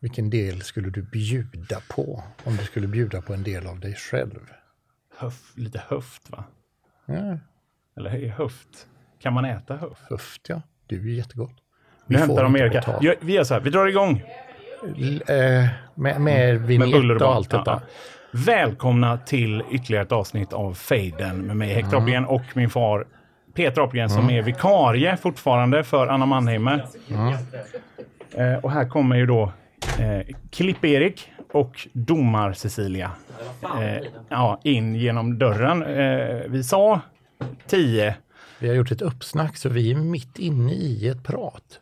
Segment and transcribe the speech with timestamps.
[0.00, 3.94] Vilken del skulle du bjuda på om du skulle bjuda på en del av dig
[3.94, 4.40] själv?
[5.18, 6.44] Höf, lite höft va?
[7.06, 7.38] Ja,
[7.96, 8.86] Eller höft?
[9.22, 10.00] Kan man äta höft?
[10.10, 11.52] höft ja, det är ju jättegott.
[12.06, 12.78] Nu får hämtar de inte Erika.
[12.78, 13.02] betalt.
[13.02, 14.22] Ja, Vi gör så här, vi drar igång.
[14.96, 17.70] L- eh, med, med vignett buller och allt detta.
[17.70, 17.80] Ja.
[18.32, 23.06] Välkomna till ytterligare ett avsnitt av Fejden med mig Hector Apelgren och min far
[23.54, 26.86] Peter Apelgren som är vikarie fortfarande för Anna Mannheimer.
[28.34, 29.52] Eh, och här kommer ju då
[29.98, 33.10] eh, Klipp-Erik och Domar-Cecilia
[33.62, 35.82] eh, ja, in genom dörren.
[35.82, 37.00] Eh, vi sa
[37.66, 38.16] 10,
[38.58, 41.80] Vi har gjort ett uppsnack så vi är mitt inne i ett prat.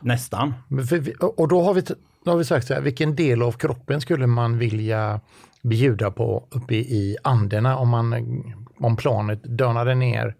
[0.00, 0.54] nästan.
[0.68, 1.82] Vi, och då har, vi,
[2.24, 5.20] då har vi sagt så här, vilken del av kroppen skulle man vilja
[5.62, 8.42] bjuda på uppe i Anderna om, man,
[8.78, 10.34] om planet dönade ner.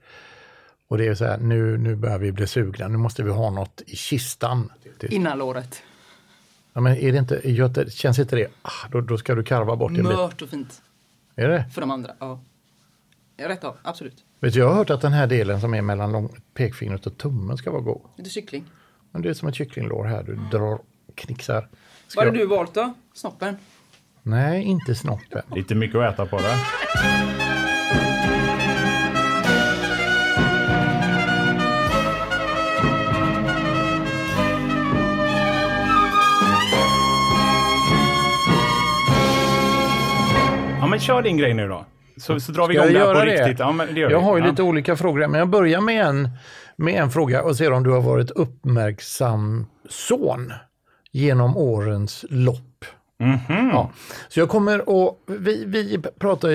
[0.88, 3.50] Och det är så här, nu, nu börjar vi bli sugna, nu måste vi ha
[3.50, 4.72] något i kistan.
[5.00, 5.82] Det, Innanlåret.
[6.74, 9.76] Ja, men är det inte, Göte, känns inte det, ah, då, då ska du karva
[9.76, 10.04] bort en bit.
[10.04, 10.82] Mört och fint.
[11.36, 11.64] Är det?
[11.74, 12.12] För de andra.
[12.18, 12.40] Ja.
[13.36, 14.24] Ja, Rätt av, absolut.
[14.40, 17.18] Vet du, jag har hört att den här delen som är mellan lång, pekfingret och
[17.18, 18.00] tummen ska vara god.
[18.16, 18.64] Lite kyckling.
[19.10, 20.78] Men det är som ett kycklinglår här, du drar,
[21.14, 21.68] knixar.
[22.06, 22.94] Ska Vad har jag- du valt då?
[23.14, 23.56] Snoppen?
[24.22, 25.42] Nej, inte snoppen.
[25.54, 27.43] Lite mycket att äta på det.
[40.94, 41.84] Men kör din grej nu då.
[42.16, 43.32] Så, så drar vi igång det här på det?
[43.36, 43.58] riktigt.
[43.58, 44.24] Ja, men det gör Jag vi.
[44.24, 44.50] har ju ja.
[44.50, 46.28] lite olika frågor, men jag börjar med en,
[46.76, 50.52] med en fråga och ser om du har varit uppmärksam son
[51.12, 52.84] genom årens lopp.
[53.20, 53.70] Mhm.
[53.72, 53.90] Ja.
[54.28, 56.54] Så jag kommer att, vi, vi pratade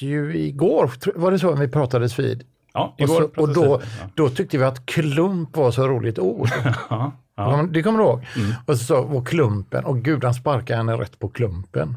[0.00, 2.42] ju igår, var det så vi pratades vid?
[2.74, 3.80] Ja, Och, igår så, och då.
[4.00, 4.08] Ja.
[4.14, 6.48] då tyckte vi att klump var så roligt ord.
[6.90, 7.54] Ja, ja.
[7.54, 7.72] Mm.
[7.72, 8.26] Det kommer du ihåg?
[8.66, 11.96] Och så sa var klumpen, och gud han sparkade henne rätt på klumpen.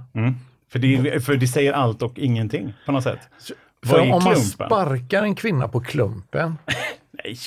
[0.70, 3.20] För, det, för det säger allt och ingenting på något sätt.
[3.86, 6.58] För om man sparkar en kvinna på klumpen,
[7.24, 7.38] Nej.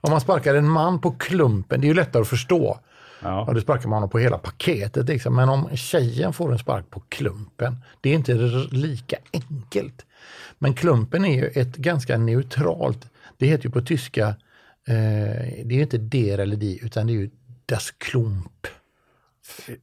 [0.00, 2.78] Om man sparkar en man på klumpen, det är ju lättare att förstå.
[3.20, 3.44] Ja.
[3.44, 5.08] Och då sparkar man honom på hela paketet.
[5.08, 5.36] Liksom.
[5.36, 8.34] Men om tjejen får en spark på klumpen, det är inte
[8.70, 10.06] lika enkelt.
[10.58, 14.34] Men klumpen är ju ett ganska neutralt, det heter ju på tyska, eh,
[15.64, 17.30] det är ju inte der eller die, utan det är ju
[17.66, 18.66] das Klump.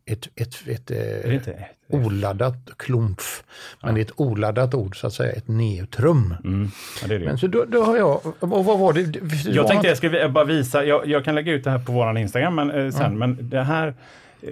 [0.05, 1.65] Ett, ett, ett, det eh, inte?
[1.89, 3.43] oladdat klumpf.
[3.83, 6.35] Men det är ett oladdat ord, så att säga, ett neutrum.
[6.43, 6.69] Mm.
[7.01, 7.25] Ja, det det.
[7.25, 9.01] Men så då, då har jag, och vad var det?
[9.49, 12.17] Jag tänkte jag skulle bara visa, jag, jag kan lägga ut det här på våran
[12.17, 13.93] Instagram men, eh, sen, men det här eh,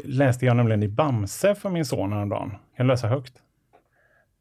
[0.04, 2.52] läste jag nämligen i Bamse för min son häromdagen.
[2.78, 3.34] Kan du läsa högt?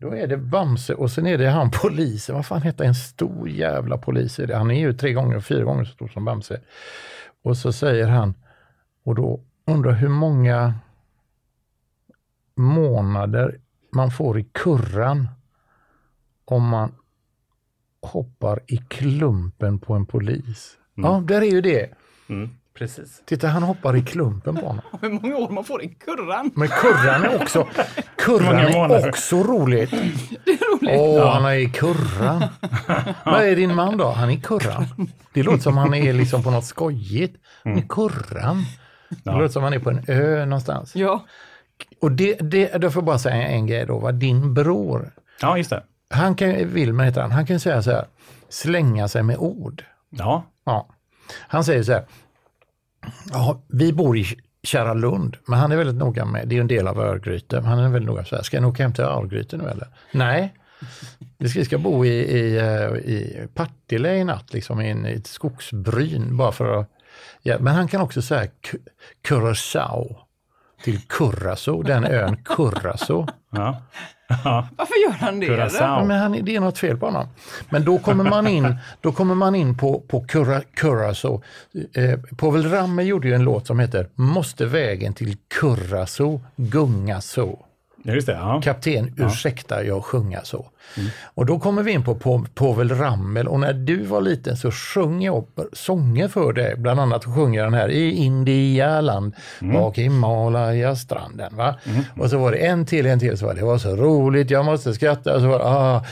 [0.01, 2.35] Då är det Bamse och sen är det han polisen.
[2.35, 4.37] Vad fan heter en stor jävla polis?
[4.37, 4.57] det?
[4.57, 6.61] Han är ju tre gånger, fyra gånger så stor som Bamse.
[7.43, 8.35] Och så säger han,
[9.05, 10.75] och då undrar hur många
[12.57, 13.61] månader
[13.93, 15.29] man får i kurran
[16.45, 16.95] om man
[18.03, 20.77] hoppar i klumpen på en polis.
[20.95, 21.91] Ja, där är ju det.
[22.75, 23.23] Precis.
[23.27, 24.83] Titta, han hoppar i klumpen på honom.
[25.01, 26.51] Hur många år man får i kurran?
[26.55, 27.69] Men kurran är också,
[28.17, 29.91] kurran Många är också roligt.
[30.45, 31.01] Det är roligt.
[31.01, 32.45] Åh, han är i kurran.
[33.25, 34.11] Vad är din man då?
[34.11, 34.85] Han är i kurran.
[35.33, 37.37] Det låter som han är liksom på något skojigt.
[37.65, 38.65] Han är i kurran.
[39.25, 40.97] Det låter som han är på en ö någonstans.
[40.97, 41.25] Ja.
[42.01, 43.99] Och det, det, då får jag bara säga en grej då.
[43.99, 44.13] Va?
[44.13, 45.83] Din bror, Ja, just det.
[46.11, 48.05] han kan, Wilmer heter han, han kan säga så här,
[48.49, 49.85] slänga sig med ord.
[50.11, 50.89] Ja, Ja.
[51.39, 52.05] Han säger så här,
[53.33, 54.27] ja, vi bor i
[54.63, 57.57] Kära Lund, men han är väldigt noga med, det är ju en del av Örgryte,
[57.57, 59.89] men han är väldigt noga så här, ska ni åka hem till Örgryte nu eller?
[60.13, 60.55] Nej,
[61.39, 62.65] vi ska, vi ska bo i, i, eh,
[62.97, 66.87] i Partille i natt, liksom i, en, i ett skogsbryn bara för att,
[67.43, 68.51] ja, men han kan också säga
[69.29, 70.17] Curaçao
[70.85, 73.27] till Curacao, den ön Curacao.
[73.51, 73.83] ja.
[74.77, 75.71] Varför gör han det?
[75.79, 77.29] Ja, men han, det är något fel på honom.
[77.71, 81.43] Men då kommer man in, då kommer man in på, på Cura, Curacao.
[81.95, 87.67] Eh, Povel Ramel gjorde ju en låt som heter Måste vägen till Curacao gunga så.
[88.03, 88.33] Ja, just det.
[88.33, 88.61] Ja.
[88.65, 90.71] Kapten, ursäkta jag sjunger så.
[91.25, 94.71] Och då kommer vi in på Po- Povel Ramel och när du var liten så
[94.71, 96.75] sjöng jag sånger för dig.
[96.77, 101.57] Bland annat sjöng jag den här i Indialand, bak i Himalaya-stranden.
[101.57, 101.75] Va?
[102.19, 104.51] Och så var det en till, en till, så var det, det var så roligt,
[104.51, 105.35] jag måste skratta.
[105.35, 106.05] Och så var det, ah,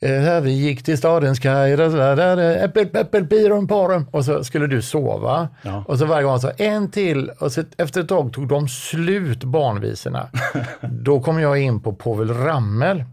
[0.00, 4.06] eh, här vi gick till stadens kaj, där, där, där, där, äppel, äppel, pirum, parum.
[4.10, 5.48] Och så skulle du sova.
[5.62, 5.84] Ja.
[5.88, 9.44] Och så varje gång så en till och så efter ett tag tog de slut
[9.44, 10.26] barnvisorna.
[10.80, 13.04] Då kom jag in på Povel Ramel.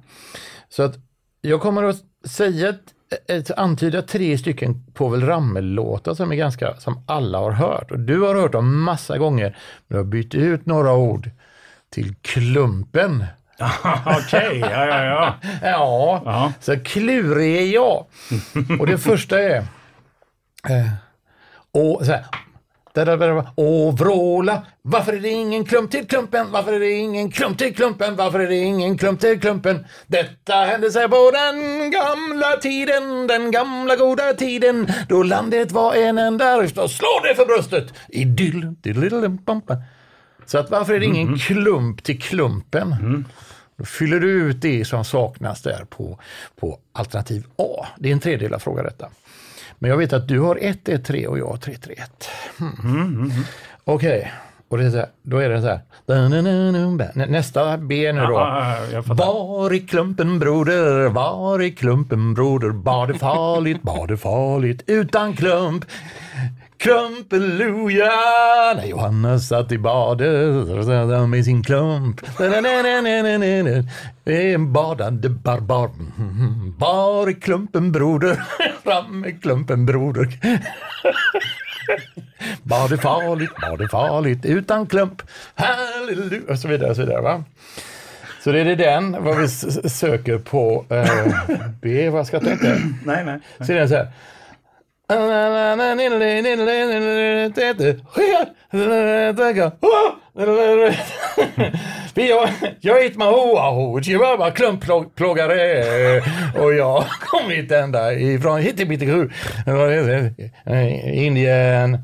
[0.75, 0.95] Så att
[1.41, 2.73] jag kommer att säga
[3.57, 7.91] antyda tre stycken Povel Ramel-låtar som är ganska, som alla har hört.
[7.91, 9.57] Och du har hört dem massa gånger,
[9.87, 11.29] men du har bytt ut några ord
[11.89, 13.25] till Klumpen.
[14.05, 15.35] Okej, ja, ja, ja.
[15.61, 16.53] Ja, Ja.
[16.59, 18.05] så klurig är jag.
[18.79, 19.57] Och det första är...
[20.69, 20.91] Eh,
[21.71, 22.25] och så här,
[23.55, 26.51] Åh vråla, varför är det ingen klump till klumpen?
[26.51, 28.15] Varför är det ingen klump till klumpen?
[28.15, 29.85] Varför är det ingen klump till klumpen?
[30.07, 36.17] Detta hände sig på den gamla tiden, den gamla goda tiden, då landet var en
[36.17, 36.77] enda röst.
[36.77, 37.93] Och slå det för bröstet!
[38.09, 38.75] Idyll.
[40.45, 43.25] Så att varför är det ingen klump till klumpen?
[43.77, 46.19] Då fyller du ut det som saknas där på,
[46.59, 47.85] på alternativ A.
[47.97, 49.09] Det är en tredelad fråga detta.
[49.81, 51.97] Men jag vet att du har 1-1-3 och jag har 3-3-1.
[52.81, 53.31] Hmm.
[53.83, 54.31] Okej,
[54.69, 55.79] och det är så här, då är det så här.
[57.15, 58.33] Nä- Nästa B nu då.
[59.03, 59.25] Fattar.
[59.25, 65.33] Var i klumpen broder, var i klumpen broder, var det farligt, var det farligt utan
[65.35, 65.85] klump.
[66.81, 68.11] Klumpeluja,
[68.75, 72.21] när Johanna satt i badet med sin klump.
[74.25, 75.89] En badande barbar.
[76.77, 78.43] Var i klumpen broder,
[78.83, 80.27] fram med klumpen broder.
[82.63, 85.21] Var det farligt, var det farligt utan klump.
[85.55, 86.89] Halleluja, och så vidare.
[86.89, 87.43] Och så vidare va?
[88.43, 89.47] Så det är det den, vad vi
[89.89, 91.05] söker på eh,
[91.81, 92.77] B, vad ska jag tänka?
[93.05, 93.39] Nej, nej.
[93.59, 94.07] Så det är så här.
[102.13, 102.49] Jag,
[102.79, 106.21] jag heter Mahoaho, Chihuahua klumpplågare
[106.59, 108.61] och jag har kommit ända ifrån
[111.13, 111.97] Indien.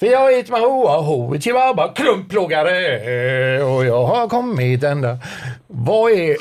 [0.00, 5.18] För jag heter Mahoaho, Chihuahua klumpplågare och jag har kommit ända.
[5.66, 6.36] Vad är,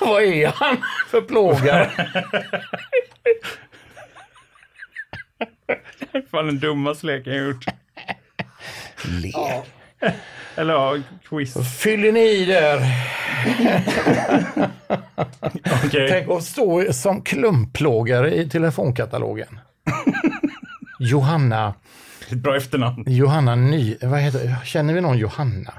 [0.06, 0.76] vad är han
[1.10, 1.90] för plågare?
[6.30, 7.64] Fan den dummaste leken jag gjort.
[9.04, 9.32] Le.
[10.56, 10.96] Eller ja,
[11.28, 11.78] quiz.
[11.78, 12.78] Fyller ni i där?
[15.86, 16.08] Okej.
[16.10, 19.60] Tänk att stå som klumpplågare i telefonkatalogen.
[20.98, 21.74] Johanna,
[22.30, 23.04] Ett bra efternamn.
[23.06, 25.72] Johanna Ny, vad heter Känner vi någon Johanna?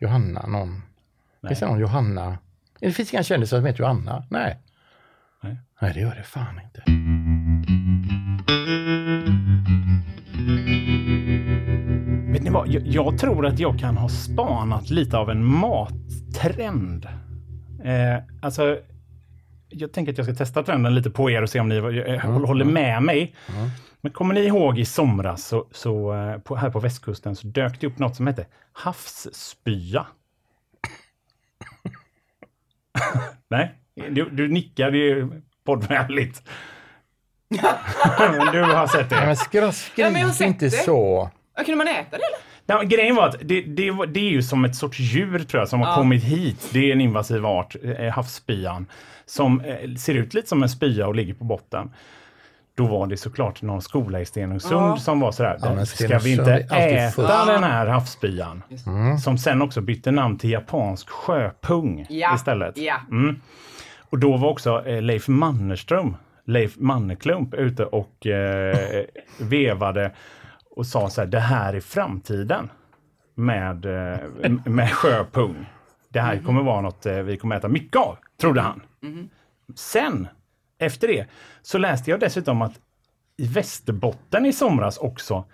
[0.00, 0.82] Johanna, någon?
[1.48, 2.38] Finns det någon Johanna?
[2.80, 4.24] Det finns inga kändisar som heter Johanna?
[4.30, 4.56] Nej.
[5.42, 5.56] Nej.
[5.80, 6.82] Nej, det gör det fan inte.
[12.48, 12.68] Ni vad?
[12.68, 17.04] Jag, jag tror att jag kan ha spanat lite av en mattrend.
[17.84, 18.78] Eh, alltså,
[19.68, 21.82] jag tänker att jag ska testa trenden lite på er och se om ni eh,
[21.82, 23.34] håller- håller med mig.
[24.00, 27.80] Men kommer ni ihåg i somras så, så eh, på, här på västkusten så dök
[27.80, 30.06] det upp något som hette havsspya.
[33.48, 33.74] Nej,
[34.10, 35.28] du, du nickar, det är
[35.64, 36.42] poddvänligt.
[38.52, 39.16] du har sett det.
[39.96, 40.70] Ja, men har sett inte det.
[40.70, 41.30] så.
[41.58, 42.38] Ja, kunde man äta det eller?
[42.66, 45.68] Ja, grejen var att det, det, det är ju som ett sorts djur tror jag
[45.68, 45.94] som har Ja.
[45.94, 46.70] kommit hit.
[46.72, 48.86] Det är en invasiv art, eh, havsspyan,
[49.26, 51.90] som eh, ser ut lite som en spya och ligger på botten.
[52.76, 54.96] Då var det såklart någon skola i Stenungsund Ja.
[54.96, 58.62] som var sådär, Ja, ska vi inte äta fullt." den här havsspyan?
[59.24, 62.34] Som sen också bytte namn till japansk sjöpung Ja.
[62.34, 62.78] istället.
[62.78, 62.94] Ja.
[63.10, 63.40] Mm.
[64.10, 66.16] Och då var också eh, Leif Mannerström,
[66.46, 69.04] Leif Mannerklump, ute och eh,
[69.40, 70.10] vevade
[70.78, 72.70] och sa så här, det här är framtiden
[73.34, 75.66] med, eh, med sjöpung.
[76.08, 78.82] Det här kommer vara något eh, vi kommer äta mycket av, trodde han.
[79.76, 80.28] Sen,
[80.78, 81.26] efter det,
[81.62, 82.72] så läste jag dessutom att
[83.36, 85.44] i Västerbotten i somras också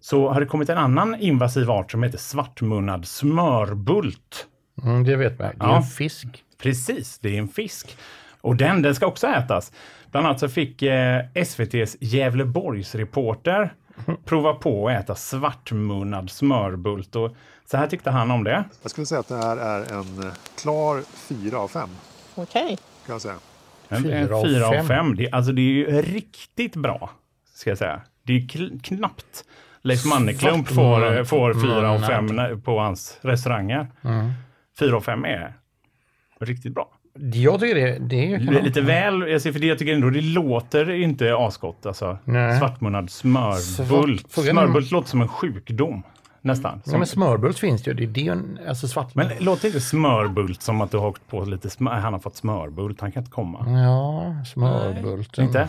[0.00, 4.46] så har det kommit en annan invasiv art som heter svartmunnad smörbult.
[4.82, 5.48] Mm, det vet man.
[5.58, 5.76] Det är Ja.
[5.76, 6.44] en fisk.
[6.62, 7.96] Precis, det är en fisk.
[8.40, 9.72] Och den, den ska också ätas.
[10.10, 13.74] Bland annat så fick eh, SVTs Gävleborgsreporter
[14.24, 17.16] prova på att äta svartmunnad smörbult.
[17.16, 17.36] Och
[17.70, 18.64] så här tyckte han om det.
[18.82, 20.32] Jag skulle säga att det här är en eh,
[20.62, 21.88] klar fyra av fem.
[22.34, 22.78] Okej.
[23.06, 23.34] Kan jag säga.
[23.88, 24.86] En, Fyra en av fyra av fem.
[24.86, 25.16] fem.
[25.16, 27.10] Det, alltså det är ju riktigt bra,
[27.54, 28.00] ska jag säga.
[28.22, 29.44] Det är ju kl- knappt
[29.82, 33.86] Leif Mannerklump får, får fyra av fem på hans restauranger.
[34.78, 35.54] Fyra av fem är
[36.40, 36.88] riktigt bra.
[37.18, 39.94] Jag tycker det, det är Det är lite väl, jag ser för det jag tycker
[39.94, 41.86] ändå det låter inte asgott.
[41.86, 42.58] Alltså, Nej.
[42.58, 44.30] svartmunnad smörbult.
[44.32, 46.02] Svart- är- Smörbult låter som en sjukdom.
[46.40, 46.82] Nästan.
[46.86, 47.94] Ja, men smörbult finns ju.
[47.94, 49.14] Det är det, en- alltså svart.
[49.14, 52.36] men låter inte smörbult som att du har åkt på lite smör, han har fått
[52.36, 53.66] smörbult, han kan inte komma.
[53.82, 55.38] Ja, smörbult.
[55.38, 55.68] Inte?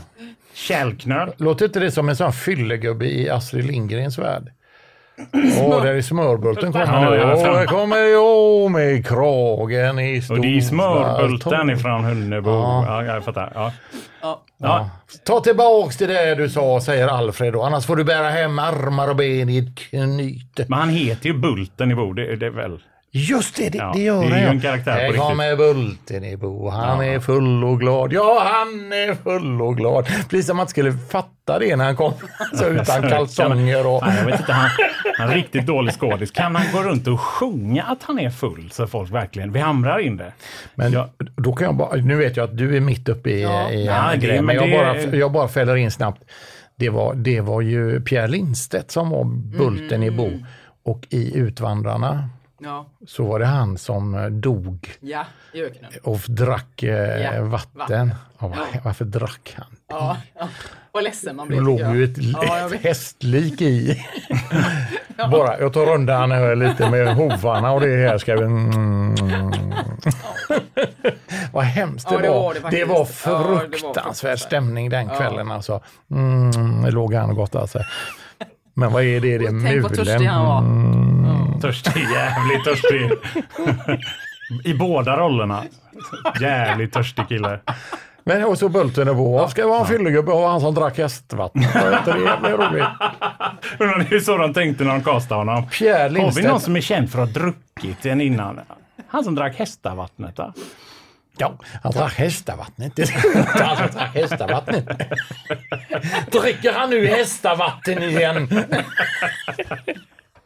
[0.54, 1.32] Kärlknöl.
[1.38, 4.52] Låter inte det som en sån fyllegubbe i Astrid Lindgrens värld?
[5.62, 7.34] Åh, där är smörbulten kommer Ja, nu.
[7.34, 12.50] Åh, där kommer jag med kragen i Och det är smörbulten ifrån Hunnebo.
[12.50, 12.86] Ja.
[12.88, 13.14] Ja.
[13.14, 13.52] jag fattar.
[13.56, 13.72] Ja.
[14.22, 14.42] Ja.
[14.58, 14.90] Ja.
[15.26, 17.64] Ta tillbaks det där du sa, säger Alfred då.
[17.64, 20.66] Annars får du bära hem armar och ben i ett knyte.
[20.70, 22.80] Men han heter ju Bulten i Bo, det, det är väl...
[23.18, 24.40] Just det, det, Ja, det gör det är han.
[24.40, 24.52] ju ja.
[24.52, 25.22] en karaktär på Här riktigt.
[25.22, 26.70] kommer Bulten i Bo.
[26.70, 28.14] Han är full och glad.
[28.14, 30.06] Ja, han är full och glad.
[30.06, 32.14] Precis som man skulle fatta det när han kom
[32.54, 34.04] så utan kalsonger och...
[34.08, 34.70] Nej, jag vet inte, han,
[35.18, 36.32] han är riktigt dålig skådis.
[36.32, 40.00] Kan han gå runt och sjunga att han är full så folk verkligen, vi hamrar
[40.00, 40.34] in det.
[40.76, 41.10] Men Ja.
[41.36, 43.70] då kan jag bara, nu vet jag att du är mitt uppe i, Ja.
[43.72, 44.68] i Ja, en grej, men men jag,
[44.98, 46.24] det- bara, jag bara fäller in snabbt.
[46.76, 49.24] Det var, det var ju Pierre Lindstedt som var
[49.58, 50.30] bulten i Bo.
[50.86, 52.86] Och i Utvandrarna Ja.
[53.08, 55.92] så var det han som eh, dog ja, i öknen.
[56.04, 58.14] och drack eh, Ja, vatten.
[58.40, 59.66] Ja, var- varför drack han?
[59.90, 60.48] Ja, ja.
[60.92, 61.64] Vad ledsen man Det blev.
[61.64, 61.96] låg tycker jag.
[61.98, 64.06] ju ett, Ja, ett hästlik i.
[65.32, 68.44] Bara, jag tar rundan här lite med hovarna och det här ska vi...
[68.44, 69.16] Mm.
[71.52, 72.42] Vad hemskt det, Ja, det var.
[72.42, 75.52] var det Det var Ja, det fruktansvärd stämning den kvällen.
[75.52, 75.82] Alltså.
[76.12, 77.80] Mm, det låg han och gott alltså.
[78.74, 79.38] Men vad är det?
[79.38, 80.28] Det är Tänk vad törstig mulen.
[80.28, 80.62] han var.
[81.56, 81.62] Mm.
[81.62, 83.12] Törstig, jävligt törstig.
[84.72, 85.64] I båda rollerna.
[86.42, 87.60] Jävligt törstig kille.
[88.24, 89.48] Men och så Bulten och Bo.
[89.48, 91.62] Ska vara en fyllegubbe och han som drack hästvatten.
[91.62, 92.86] Det jävla roligt?
[93.80, 95.70] Men det är så de tänkte när de castade honom.
[95.70, 96.48] Pierre Har vi Lindstedt.
[96.48, 98.60] någon som är känd för att ha druckit en innan?
[99.08, 100.54] Han som drack hästavattnet va?
[101.38, 103.00] Ja, han drack hästavattnet.
[103.00, 104.86] Är han som drack hästavattnet.
[106.32, 108.64] Dricker han nu hästavatten igen?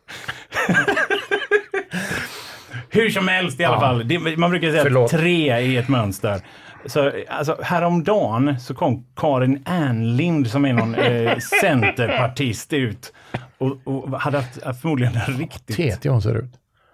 [2.89, 4.07] Hur som helst i alla fall.
[4.07, 5.13] Det, man brukar säga Förlåt.
[5.13, 6.41] att tre är ett mönster.
[6.85, 13.13] Så, alltså, häromdagen så kom Karin Ernlind som är någon eh, centerpartist ut
[13.57, 16.01] och, och hade haft, haft förmodligen en riktigt...
[16.01, 16.51] TT hon ser ut.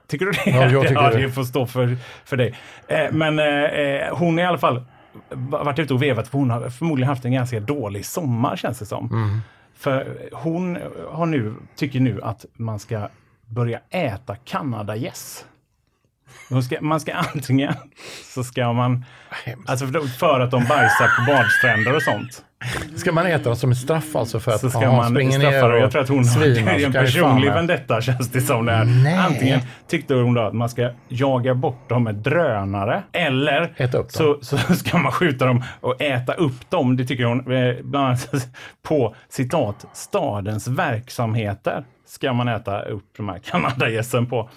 [0.08, 0.42] Tycker du det?
[0.46, 1.22] Ja, jag tycker ja, det.
[1.22, 2.54] det får stå för, för dig.
[2.88, 3.46] Eh, men eh,
[4.12, 4.86] hon har i alla fall
[5.30, 8.86] varit ute och vevat för hon har förmodligen haft en ganska dålig sommar känns det
[8.86, 9.10] som.
[9.12, 9.42] Mm.
[9.76, 10.78] För hon
[11.10, 13.10] har nu, tycker nu att man ska
[13.46, 15.46] börja äta kanadagäss.
[16.66, 17.74] Ska, man ska antingen
[18.34, 19.06] så ska man,
[19.66, 22.46] alltså för, för att de bajsar på badstränder och sånt.
[22.96, 25.40] Ska man äta dem som en straff alltså för att Så ska ja, man springer
[25.40, 25.80] straffa dem.
[25.80, 28.66] Jag tror att hon har är så en personlig vendetta känns det som.
[28.66, 28.86] Där.
[28.86, 29.18] Nej.
[29.18, 34.12] Antingen tyckte hon då att man ska jaga bort dem med drönare eller Äta upp
[34.12, 36.98] så, så ska man skjuta dem och äta upp dem.
[36.98, 38.30] Det tycker hon eh, bland annat
[38.84, 44.50] på citat stadens verksamheter ska man äta upp de här kanadagässen på.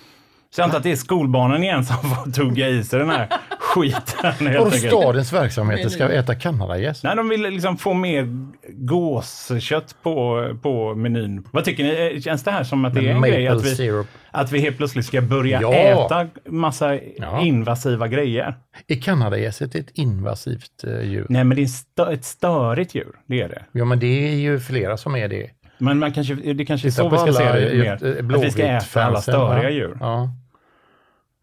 [0.50, 3.29] Så jag antar att det är skolbarnen igen som får tugga i sig den här
[3.75, 4.33] skiten.
[4.47, 4.87] helt Och enkelt.
[4.93, 7.03] stadens verksamheter ska äta kanadagäss.
[7.03, 8.29] Nej, de vill liksom få mer
[8.69, 11.45] gåskött på, på menyn.
[11.53, 12.13] Vad tycker ni?
[12.15, 13.49] Eh, Känns det här som att det är en Maple grej?
[13.49, 14.07] Att vi, syrup.
[14.31, 15.73] att vi helt plötsligt ska börja Ja.
[15.75, 17.41] äta massa Ja.
[17.43, 18.55] invasiva grejer?
[18.89, 21.27] Är kanadagässet ett invasivt eh, djur?
[21.29, 23.13] Nej, men det är stö- ett störigt djur.
[23.27, 23.63] Det är det.
[23.73, 25.51] Ja, men det är ju flera som är det.
[25.79, 27.93] Men man kanske, det kanske är så vi ska se det mer.
[28.37, 29.97] Att vi ska äta alla störiga djur.
[30.01, 30.29] Ja.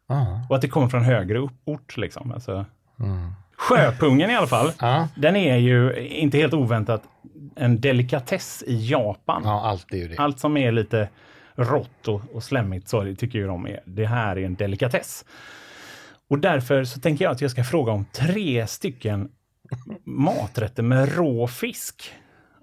[0.07, 0.45] Ja.
[0.49, 1.97] Och att det kommer från högre ort.
[1.97, 2.31] Liksom.
[2.31, 2.65] Alltså.
[3.57, 4.71] Sjöpungen i alla fall.
[4.79, 5.07] Ja.
[5.15, 7.03] Den är ju inte helt oväntat
[7.55, 9.41] en delikatess i Japan.
[9.45, 10.17] ja, allt är ju det.
[10.17, 11.09] Allt som är lite
[11.55, 15.25] rått och, och slemmigt så det tycker ju de är, det här är en delikatess.
[16.29, 19.29] Och därför så tänker jag att jag ska fråga om tre stycken
[20.03, 22.11] maträtter med rå fisk.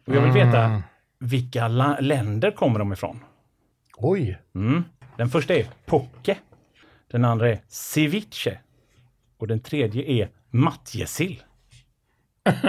[0.06, 0.82] Och jag vill veta
[1.18, 3.20] vilka la- länder kommer de ifrån?
[3.96, 4.84] Oj, Mm.
[5.16, 6.36] Den första är poke.
[7.12, 8.58] Den andra är ceviche.
[9.38, 11.42] Och den tredje är matjessill.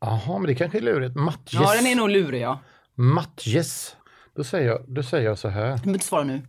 [0.00, 1.14] jaha, men det kanske är lurigt.
[1.14, 1.60] Matjes.
[1.62, 2.60] Ja, den är nog lurig ja.
[2.94, 3.96] Matjes.
[4.34, 5.70] Då säger, jag, då säger jag så här.
[5.70, 6.42] Du behöver inte svara nu.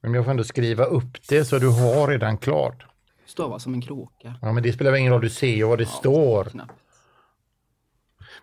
[0.00, 2.86] Men jag får ändå skriva upp det så du har redan klart.
[3.26, 4.34] Stava som en kråka.
[4.42, 6.44] Ja, men det spelar väl ingen roll, du ser ju vad det står.
[6.44, 6.72] Knappt.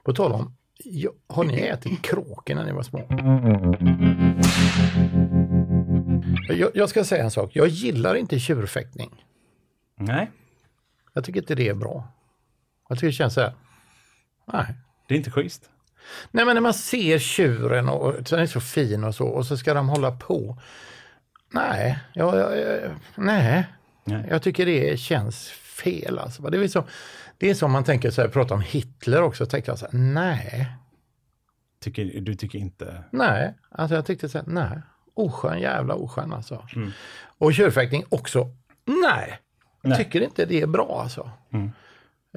[0.03, 3.07] På tal om, ja, har ni ätit kråkor när ni var små?
[6.47, 9.23] Jag, jag ska säga en sak, jag gillar inte tjurfäktning.
[9.97, 10.31] Nej,
[11.13, 12.07] Jag tycker inte det är bra.
[12.89, 13.53] Jag tycker det känns så här,
[14.53, 14.65] nej.
[15.07, 15.69] det är inte schysst.
[16.31, 19.45] Nej men när man ser tjuren och och den är så fin och så och
[19.45, 20.57] så ska de hålla på.
[21.51, 23.65] Nej, jag, jag, jag, nej.
[24.03, 24.25] Nej.
[24.29, 26.19] Jag tycker det känns fel.
[26.19, 26.41] Alltså.
[26.41, 26.83] Det, är som,
[27.37, 29.99] det är som man tänker så här, prata om Hitler också, tänkte jag så här,
[29.99, 30.67] nej,
[31.79, 33.03] Tycker, du tycker inte...
[33.11, 33.53] nej.
[33.69, 34.81] Alltså jag tyckte så här, nej,
[35.15, 36.65] oskön, jävla oskön alltså.
[37.37, 38.49] Och tjurfäktning också,
[38.85, 39.39] nej.
[39.81, 41.29] Jag tycker inte det är bra alltså.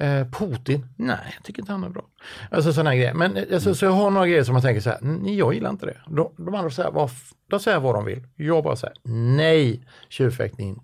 [0.01, 2.03] Eh, Putin, nej, jag tycker inte han är bra.
[2.51, 3.13] Alltså sådana grejer.
[3.13, 5.53] Men eh, alltså, så jag har några grejer som man tänker så här, "Nej, jag
[5.53, 5.97] gillar inte det.
[6.07, 7.09] De, de andra säger vad,
[7.49, 8.27] de säger vad de vill.
[8.35, 8.95] Jag bara säger
[9.35, 10.81] nej, tjurfäktning,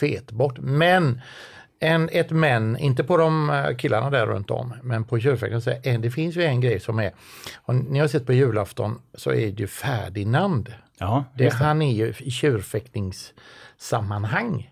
[0.00, 0.58] fet bort.
[0.58, 1.20] Men
[1.80, 5.94] en, ett men, inte på de eh, killarna där runt om, men på tjurfäktning, säger
[5.94, 7.12] en, det finns ju en grej som är,
[7.56, 10.72] och ni har sett på julafton så är det ju Ferdinand.
[10.98, 11.54] Ja, Det, det.
[11.54, 14.70] han är ju i tjurfäktningssammanhang.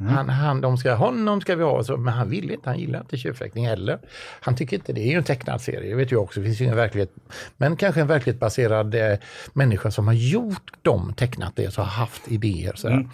[0.00, 3.00] Han, han, de ska, honom ska vi ha, så, men han vill inte, han gillar
[3.00, 3.98] inte tjurfäktning heller.
[4.40, 6.60] Han tycker inte, det är ju en tecknad serie, det vet jag också, det finns
[6.60, 7.10] ju ingen verklighet.
[7.56, 9.18] Men kanske en verklighetsbaserad eh,
[9.52, 12.72] människa som har gjort dem, tecknat det, så har haft idéer.
[12.74, 13.08] Sådär.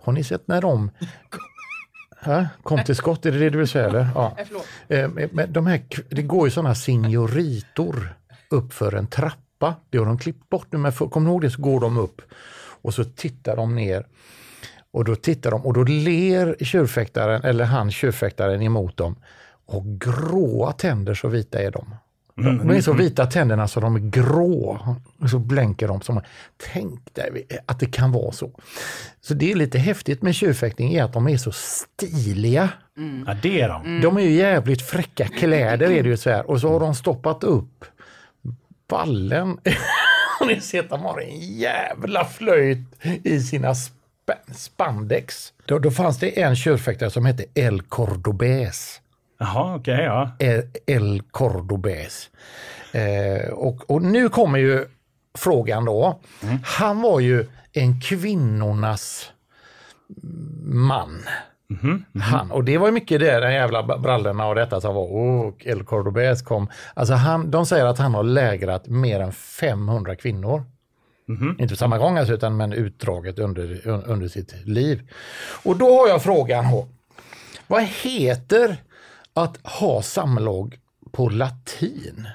[0.00, 0.90] Har ni sett när de
[2.24, 3.86] Ja, kom till skott, är det det du vill säga?
[3.86, 4.08] Eller?
[4.14, 4.36] Ja.
[4.88, 4.98] Eh.
[4.98, 8.14] Eh, men- de här, det går ju sådana signoritor
[8.50, 9.74] upp för en trappa.
[9.90, 10.92] Det har de klippt bort nu, men
[11.24, 12.22] ni ihåg det så går de upp
[12.82, 14.06] och så tittar de ner.
[14.90, 19.16] Och då tittar de och då ler tjurfäktaren, eller han tjurfäktaren emot dem.
[19.66, 21.94] Och gråa tänder, så vita är de.
[22.34, 24.96] De, de är så vita tänderna så de är grå.
[25.20, 26.20] Och så blänker de som,
[26.72, 28.50] tänk dig att det kan vara så.
[29.20, 32.68] Så det är lite häftigt med tjurfäktning är att de är så stiliga.
[33.26, 34.00] Ja, det är de.
[34.00, 36.50] De är ju jävligt fräcka kläder är det ju så här.
[36.50, 37.84] Och så har de stoppat upp
[38.88, 39.58] ballen.
[40.38, 40.90] Har ni sett?
[40.90, 42.78] De har en jävla flöjt
[43.22, 45.52] i sina sp- spandex.
[45.66, 49.00] Då, då fanns det en tjurfäktare som hette El Cordobés.
[49.42, 50.30] Jaha, okej, ja.
[50.86, 52.30] El, Cordobés.
[52.92, 54.84] Eh, och, och nu kommer ju
[55.38, 56.20] frågan då.
[56.64, 59.30] Han var ju en kvinnornas
[60.64, 61.22] man.
[62.22, 65.52] Han, och det var ju mycket det, de jävla brallorna och detta som var, oh,
[65.60, 66.68] El Cordobés kom.
[66.94, 70.64] Alltså han, de säger att han har lägrat mer än 500 kvinnor.
[71.58, 75.10] Inte på samma gång alltså, utan men utdraget under, un- under sitt liv.
[75.64, 76.64] Och då har jag frågan,
[77.66, 78.76] vad heter
[79.34, 80.78] att ha samlag
[81.12, 82.28] på latin?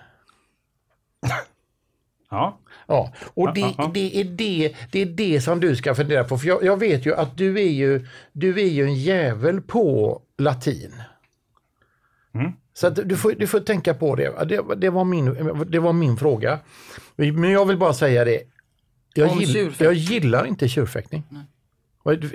[2.29, 2.59] ja.
[2.87, 6.37] Ja, och det, det, är det, det är det som du ska fundera på.
[6.37, 10.21] För jag, jag vet ju att du är ju, du är ju en jävel på
[10.37, 11.03] latin.
[12.73, 14.45] Så att du, får, du får tänka på det.
[14.45, 15.25] Det, det, var min,
[15.67, 16.59] det var min fråga.
[17.15, 18.41] Men jag vill bara säga det.
[19.13, 21.23] Jag, gill, jag gillar inte tjurfäktning.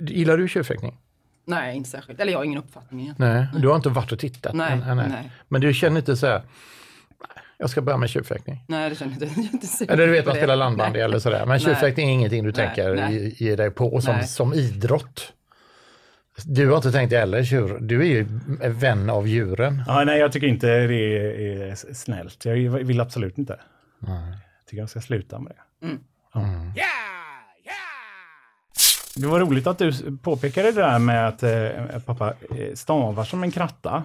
[0.00, 0.98] Gillar du tjurfäktning?
[1.44, 2.20] Nej, inte särskilt.
[2.20, 3.34] Eller jag har ingen uppfattning egentligen.
[3.34, 4.54] Nej, du har inte varit och tittat?
[4.54, 5.30] Nej, Men, nej.
[5.48, 8.64] Men du känner inte så här, "Nej, jag ska börja med tjurfäktning?
[8.68, 9.40] Nej, det känner jag inte.
[9.40, 11.02] Jag är inte säker Eller du vet, man spelar landbandy Nej.
[11.04, 11.38] eller sådär.
[11.38, 11.60] Men Nej.
[11.60, 13.34] tjurfäktning är ingenting du Nej, tänker nej.
[13.44, 14.26] ge, dig på som, Nej.
[14.26, 15.32] som idrott.
[16.44, 17.78] Du har inte tänkt det heller, tjur.
[17.80, 18.26] Du är ju
[18.70, 19.82] vän av djuren.
[19.86, 20.04] ja.
[20.04, 22.44] Nej, jag tycker inte det är, är snällt.
[22.44, 23.60] Jag vill absolut inte.
[24.00, 25.88] Jag tycker jag ska sluta med det.
[26.34, 26.40] Ja.
[29.16, 33.42] Det var roligt att du påpekade det där med att eh, pappa eh, stavar som
[33.42, 34.04] en kratta.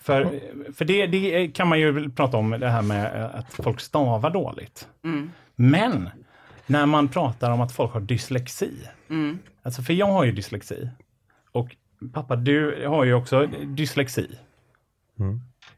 [0.00, 0.40] För,
[0.72, 4.30] för det, det kan man ju prata om, det här med eh, att folk stavar
[4.30, 4.88] dåligt.
[5.56, 6.08] Men
[6.66, 8.72] när man pratar om att folk har dyslexi.
[9.62, 10.90] Alltså för jag har ju dyslexi.
[11.52, 11.76] Och
[12.12, 14.38] pappa, du har ju också dyslexi.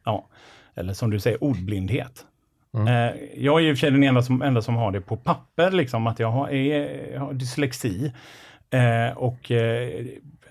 [0.05, 0.29] Ja,
[0.75, 2.27] eller som du säger, ordblindhet.
[2.75, 5.01] Eh, jag är ju i och för sig den enda som, enda som har det
[5.01, 8.13] på papper, liksom, att jag har, är, jag har dyslexi.
[8.71, 10.07] Eh, och, eh,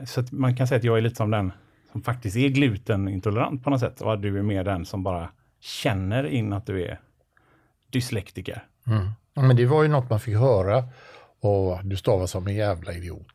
[0.06, 1.51] så att man kan säga att jag är lite som den
[1.91, 4.01] som faktiskt är glutenintolerant på något sätt.
[4.01, 6.99] Och att du är mer den som bara känner in att du är
[7.91, 8.63] dyslektiker.
[9.34, 10.84] Ja, Men det var ju något man fick höra.
[11.39, 13.27] Och du stavar som en jävla idiot.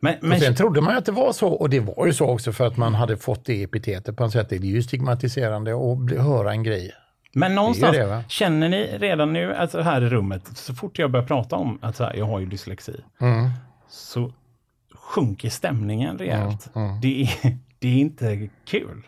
[0.00, 2.12] Men, Men men, sen trodde man ju att det var så och det var ju
[2.12, 4.48] så också för att man hade fått det epitetet på något sätt.
[4.48, 6.92] Det är ju stigmatiserande att höra en grej.
[7.34, 11.26] Men någonstans, det, känner ni redan nu, alltså här i rummet, så fort jag börjar
[11.26, 13.00] prata om att så här, jag har ju dyslexi,
[13.88, 14.32] så
[14.94, 16.70] sjunker stämningen rejält.
[17.02, 17.28] Det, är,
[17.78, 19.02] det är inte kul.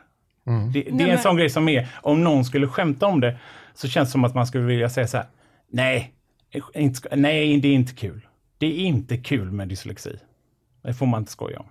[0.72, 3.38] Det, det är en sån grej som är, om någon skulle skämta om det,
[3.74, 5.26] så känns det som att man skulle vilja säga så här,
[5.70, 6.12] nej,
[6.74, 8.26] inte, nej, det är inte kul.
[8.58, 10.18] Det är inte kul med dyslexi.
[10.82, 11.66] Det får man inte skoja om.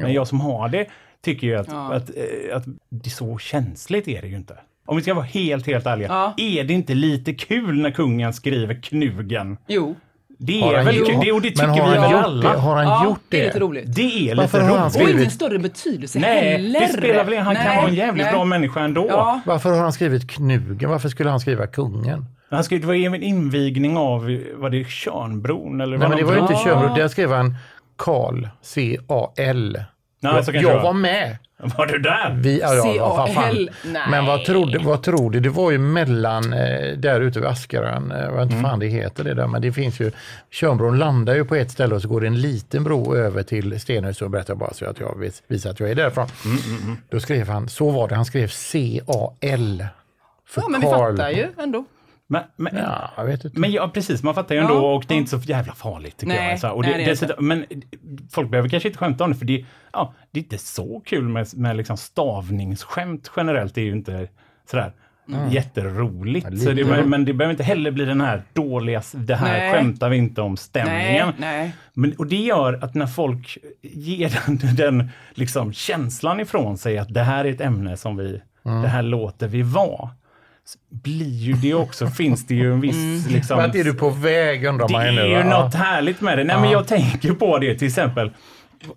[0.00, 0.86] Men jag som har det
[1.20, 1.94] tycker ju att, Ja.
[1.94, 4.58] att, eh, att det är så känsligt är det ju inte.
[4.86, 6.08] Om vi ska vara helt, helt ärliga.
[6.08, 6.34] Ja.
[6.36, 9.56] Är det inte lite kul när kungen skriver knugen?
[9.68, 9.96] Jo.
[10.38, 11.20] Det är väl kul?
[11.24, 12.52] Det, och det tycker Men har vi han väl gjort alla?
[12.52, 12.58] det?
[12.58, 13.46] Har han ja, gjort det är det?
[13.46, 13.96] lite roligt.
[13.96, 14.96] Det är lite roligt.
[14.96, 16.80] Och ingen större betydelse Nej, heller.
[16.80, 18.34] det spelar väl ingen Han kan Nej, vara en jävligt nej.
[18.34, 19.06] bra människa ändå.
[19.08, 19.40] Ja.
[19.46, 20.90] Varför har han skrivit knugen?
[20.90, 22.24] Varför skulle han skriva kungen?
[22.50, 25.80] Han skrev, det var en invigning av, var det Tjörnbron?
[25.80, 26.62] Eller Nej, men det var ju inte bro?
[26.64, 26.94] Tjörnbro.
[26.94, 27.54] Där skrev han
[27.96, 29.84] Karl, C-A-L.
[30.20, 30.92] Ja, jag jag var.
[30.92, 31.38] med.
[31.76, 32.36] Var du där?
[32.40, 33.68] Vi, ja, ja, vad fan.
[34.10, 38.18] Men vad trodde, vad trodde det var ju mellan, eh, där ute vid Askerön, eh,
[38.20, 38.70] jag vet inte Mm.
[38.70, 40.10] fan det heter det där, men det finns ju,
[40.50, 43.80] Tjörnbron landar ju på ett ställe och så går det en liten bro över till
[43.80, 46.26] Stenhus och berättar bara så att jag vis- visar att jag är därifrån.
[46.44, 49.86] Mm, Då skrev han, så var det, han skrev C-A-L.
[50.48, 51.16] För Ja, men vi Carl.
[51.16, 51.84] fattar ju ändå.
[52.32, 53.60] Men, men, Ja, jag vet inte.
[53.60, 56.16] Men ja, precis, man fattar ju ändå Ja, och det är inte så jävla farligt
[56.16, 56.60] tycker Nej, jag.
[56.60, 57.64] Så, här, och nej, det, det är dessutom, men
[58.30, 61.28] folk behöver kanske inte skämta om det för det, ja, det är inte så kul
[61.28, 63.74] med, med liksom stavningsskämt generellt.
[63.74, 64.28] Det är ju inte
[64.70, 64.92] sådär
[65.50, 66.46] jätteroligt.
[66.50, 69.72] Ja, så det, men, det behöver inte heller bli den här dåliga, det här Nej.
[69.72, 71.32] skämtar vi inte om stämningen.
[71.38, 71.72] Nej, nej.
[71.94, 77.14] Men, och det gör att när folk ger den, den liksom känslan ifrån sig att
[77.14, 80.10] det här är ett ämne som vi, det här låter vi vara.
[80.88, 83.56] Blir ju det också, finns det ju en viss liksom...
[83.56, 85.20] Vart är du på väg undrar Det man ju nu.
[85.20, 85.62] är ju va?
[85.62, 86.44] något härligt med det.
[86.44, 88.30] Nej, men jag tänker på det till exempel.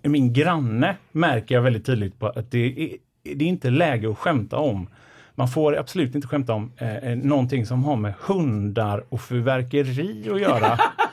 [0.02, 2.90] Min granne märker jag väldigt tydligt på att det är,
[3.34, 4.86] det är inte läge att skämta om.
[5.34, 10.30] Man får absolut inte skämta om eh, eh, någonting som har med hundar och fyrverkeri
[10.32, 10.78] att göra.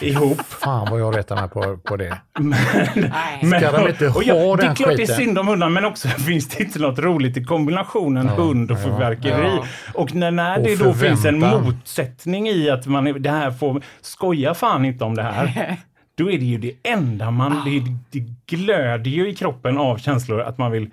[0.00, 0.40] ihop.
[0.40, 2.18] Fan vad jag retar mig på, på det.
[2.38, 3.40] Nej.
[3.42, 5.16] Men, Ska de inte och ha ja, Det är den klart det är skiten?
[5.16, 9.50] synd om hundarna, men också finns det inte något roligt i kombinationen hund och fyrverkeri.
[9.56, 9.64] Ja.
[9.94, 13.82] Och när, när Och det då finns en motsättning i att man, det här får,
[14.00, 15.76] skoja fan inte om det här.
[16.16, 17.82] Då är det ju det enda man, det,
[18.20, 20.90] det glöder ju i kroppen av känslor att man vill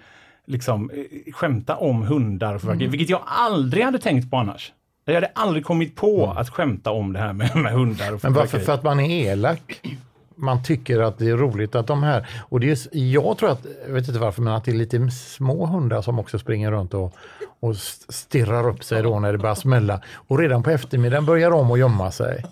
[0.48, 4.74] liksom eh, skämta om hundar och fyrverkeri, vilket jag aldrig hade tänkt på annars.
[5.06, 8.60] Jag hade aldrig kommit på att skämta om det här med, med hundar Men varför?
[8.60, 9.82] För att man är elak.
[10.36, 13.66] Man tycker att det är roligt att de här, och det är, jag tror att,
[13.88, 16.94] jag vet inte varför, men att det är lite små hundar som också springer runt
[16.94, 17.16] och,
[17.60, 17.76] och
[18.10, 20.02] stirrar upp sig då när det börjar smälla.
[20.28, 22.44] Och redan på eftermiddagen börjar de att gömma sig.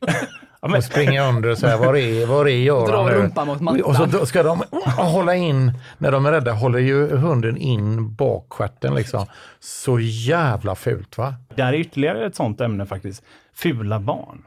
[0.62, 3.10] Ja, men- Och springa under och säga var är, var är Göran Dra nu?
[3.14, 3.82] rumpan mot mattan.
[3.82, 4.62] Och så ska de
[4.96, 9.26] hålla in, när de är rädda, håller ju hunden in bakstjärten liksom.
[9.60, 11.34] Så jävla fult va?
[11.54, 13.22] Det här är ytterligare ett sånt ämne faktiskt.
[13.54, 14.42] Fula barn.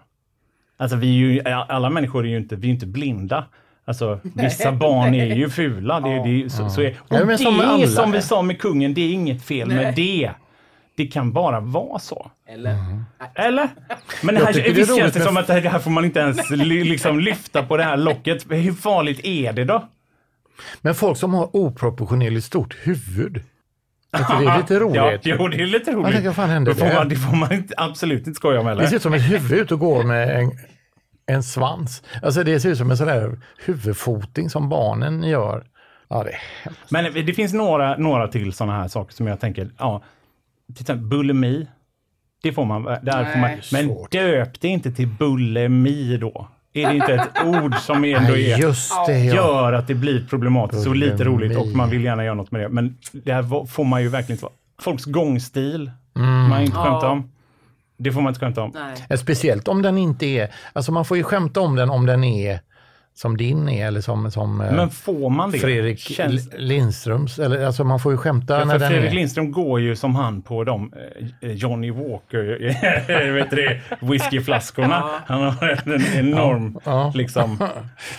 [0.77, 3.45] Alltså vi är ju, alla människor är ju inte, vi är inte blinda.
[3.85, 5.99] Alltså vissa barn är ju fula.
[5.99, 8.17] Det, det, är- så, så är, och Ja, men som det är alla som vi
[8.17, 8.21] är.
[8.21, 10.31] sa med kungen, det är inget fel med det.
[10.97, 12.31] Det kan bara vara så.
[12.47, 12.77] Eller?
[13.35, 13.69] Eller?
[14.23, 16.05] Men det här, det är visst roligt känns det som att det här får man
[16.05, 18.51] inte ens liksom lyfta på det här locket.
[18.51, 19.87] Hur farligt är det då?
[20.81, 23.43] Men folk som har oproportionerligt stort huvud.
[24.11, 25.25] Är det lite roligt?
[25.25, 26.13] Ja, jo, det är lite roligt.
[26.13, 28.65] tänker, vad fan händer det, får man, det får man inte, absolut inte skoja om
[28.65, 28.81] heller.
[28.81, 30.51] Det ser ut som ett huvud ute och går med en,
[31.25, 32.03] en svans.
[32.23, 35.63] Alltså det ser ut som en sån där huvudfoting som barnen gör.
[36.07, 36.39] Ja, det är.
[36.89, 40.03] Men det finns några, några till sådana här saker som jag tänker, ja,
[40.73, 41.67] till exempel bulimi.
[42.43, 44.11] Det får man, där får man men Svårt.
[44.11, 46.47] döp det inte till bulimi då.
[46.73, 49.35] Är det inte ett ord som ändå är, just det ja.
[49.35, 52.61] gör att det blir problematiskt och lite roligt och man vill gärna göra något med
[52.61, 52.69] det.
[52.69, 54.53] Men det här får man ju verkligen inte vara.
[54.81, 56.49] Folks gångstil, Mm.
[56.49, 57.09] man inte skämta Ja.
[57.11, 57.31] om.
[57.97, 58.71] Det får man inte skämta om.
[59.09, 59.17] Nej.
[59.17, 62.59] Speciellt om den inte är, alltså man får ju skämta om den om den är
[63.17, 65.59] som din är eller som, som eh, Men får man det?
[65.59, 69.15] Fredrik Känns, Lindströms, eller alltså man får ju skämta Ja, när den Fredrik är.
[69.15, 70.93] Lindström går ju som han på de
[71.41, 75.03] eh, Johnny Walker, vet du det, whiskyflaskorna.
[75.27, 77.11] Han har en enorm, Ja.
[77.15, 77.57] liksom,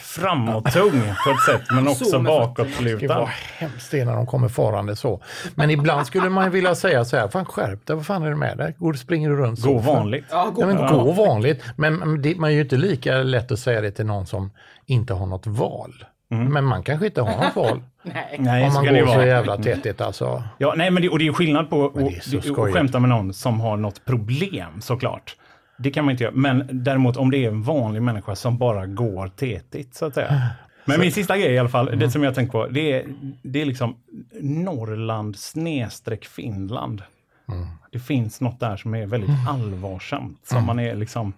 [0.02, 0.90] framåttung
[1.24, 3.18] på ett sätt, men också bakåtlutad.
[3.18, 3.28] vad
[3.58, 5.22] hemskt det är när de kommer farande så.
[5.54, 8.30] Men ibland skulle man ju vilja säga så här, fan skärp dig, vad fan är
[8.30, 8.74] det med dig?
[8.78, 9.72] Går du springer du runt så?
[9.72, 10.24] Gå vanligt.
[10.30, 11.62] Ja, gå Ja, men gå vanligt.
[11.76, 14.50] Men men det, man är ju inte lika lätt att säga det till någon som
[14.86, 16.04] inte har något val.
[16.28, 17.82] Men man kanske inte har något val.
[18.38, 18.64] Nej.
[18.64, 19.26] Om så man går så vara.
[19.26, 20.42] jävla tätigt alltså.
[20.58, 23.76] Ja, nej, men det, och det är skillnad på att- skämta med någon som har
[23.76, 25.36] något problem såklart.
[25.78, 26.34] Det kan man inte göra.
[26.34, 30.40] Men däremot om det är en vanlig människa som bara går tetigt så att säga.
[30.84, 32.00] Men min sista grej i alla fall, Mm.
[32.00, 33.06] det som jag tänkt på, det är,
[33.42, 33.96] det är liksom
[34.40, 37.02] Norrland snedstreck Finland.
[37.48, 37.66] Mm.
[37.92, 40.38] Det finns något där som är väldigt allvarsamt.
[40.46, 40.66] Som Mm.
[40.66, 41.32] man är liksom,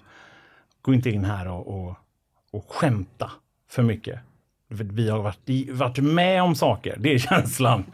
[0.82, 1.94] gå inte in här och, och,
[2.52, 3.30] och skämta
[3.70, 4.18] för mycket.
[4.76, 7.84] För Vi har varit, varit med om saker, det är känslan.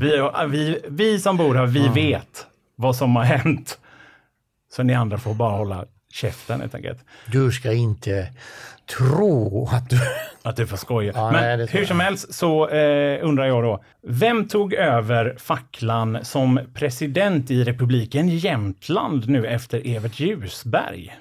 [0.00, 2.46] Vi, har- vi, vi som bor här, vi vet
[2.76, 3.78] vad som har hänt.
[4.72, 7.04] Så ni andra får bara hålla käften helt enkelt.
[7.26, 8.28] Du ska inte
[8.98, 9.98] tro att du...
[10.42, 11.12] Att du får skoja.
[11.14, 13.84] Ja, Men nej, hur som helst så eh, undrar jag då.
[14.02, 21.16] Vem tog över facklan som president i republiken Jämtland nu efter Evert Ljusberg?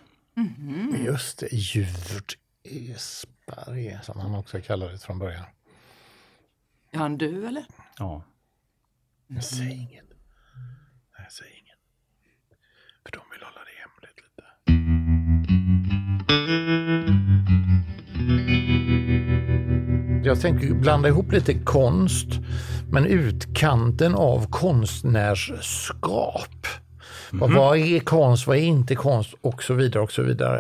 [1.06, 2.38] Just det, Djurt
[2.69, 5.45] Esberg som han också kallades från början.
[6.91, 7.65] Är han du eller?
[7.97, 8.23] Ja.
[9.27, 10.10] Jag säger inget.
[10.10, 11.79] Nej, jag säger inget.
[13.03, 14.43] För de vill hålla det hemligt lite.
[20.29, 22.27] jag tänker blanda ihop lite konst,
[22.91, 26.67] men utkanten av konstnärsskap.
[27.32, 29.34] Vad- Vad är konst, vad är inte konst?
[29.42, 30.60] Och så vidare och så vidare.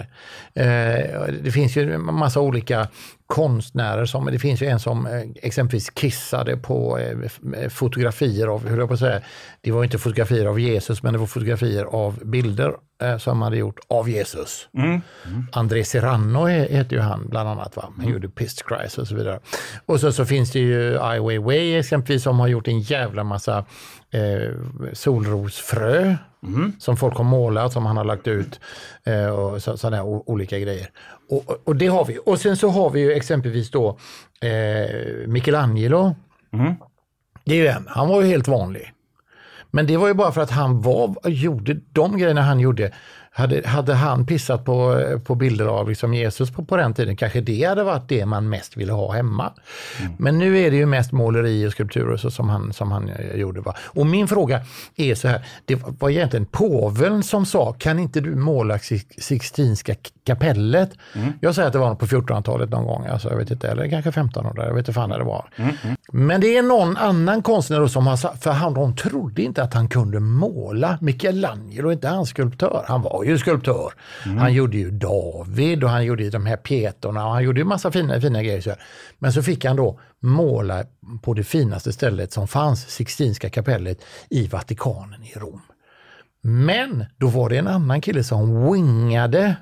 [0.53, 2.87] Eh, det finns ju en massa olika
[3.33, 8.77] konstnärer som, det finns ju en som eh, exempelvis kissade på eh, fotografier av, hur
[8.79, 9.21] jag på säga,
[9.61, 13.41] det var inte fotografier av Jesus men det var fotografier av bilder eh, som han
[13.41, 14.67] hade gjort av Jesus.
[15.51, 17.75] André Serrano he- heter ju han bland annat.
[17.75, 17.93] Va?
[17.97, 19.39] Han gjorde Pist Christ och så vidare.
[19.85, 23.65] Och så, så finns det ju Ai Weiwei exempelvis som har gjort en jävla massa
[24.11, 24.53] eh,
[24.93, 26.15] solrosfrö
[26.79, 28.59] som folk har målat, som han har lagt ut
[29.03, 30.89] eh, och så, sådana olika grejer.
[31.29, 32.19] Och, och- det har vi.
[32.25, 33.97] Och sen så har vi ju exempelvis då
[34.41, 36.15] eh, Michelangelo.
[37.45, 38.93] Det är ju en, han var ju helt vanlig.
[39.71, 42.91] Men det var ju bara för att han var, gjorde de grejerna han gjorde.
[43.31, 47.41] Hade, hade han pissat på, på bilder av liksom Jesus på, på den tiden, kanske
[47.41, 49.53] det hade varit det man mest ville ha hemma.
[50.17, 53.35] Men nu är det ju mest måleri och skulpturer så som han, som han eh,
[53.35, 53.61] gjorde.
[53.61, 53.75] Va?
[53.79, 54.61] Och min fråga
[54.95, 59.95] är så här, det var egentligen påven som sa, kan inte du måla Six- Sixtinska
[60.25, 60.91] kapellet?
[61.41, 64.09] Jag säger att det var på 1400-talet någon gång, alltså, jag vet inte, eller kanske
[64.09, 65.45] 1500, jag vet inte fan när det var.
[66.11, 69.89] Men det är någon annan konstnär som sagt, för han, de trodde inte att han
[69.89, 70.97] kunde måla.
[71.01, 73.93] Michelangelo, inte han skulptör, han var ju skulptör.
[74.39, 77.91] Han gjorde ju David och han gjorde de här Petorna och han gjorde ju massa
[77.91, 78.61] fina, fina grejer.
[78.61, 78.71] Så.
[79.19, 80.83] Men så fick han då måla
[81.21, 85.61] på det finaste stället som fanns, Sixtinska kapellet i Vatikanen i Rom.
[86.41, 89.55] Men då var det en annan kille som wingade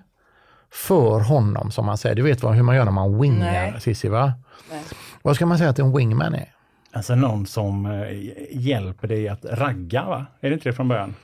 [0.71, 2.15] för honom som man säger.
[2.15, 3.81] Du vet vad, hur man gör när man wingar Nej.
[3.81, 4.33] Cissi va?
[5.27, 6.53] Vad ska man säga att en wingman är?
[6.91, 8.07] Alltså någon som eh,
[8.51, 10.25] hjälper dig att ragga, va?
[10.39, 11.15] Är det inte det från början?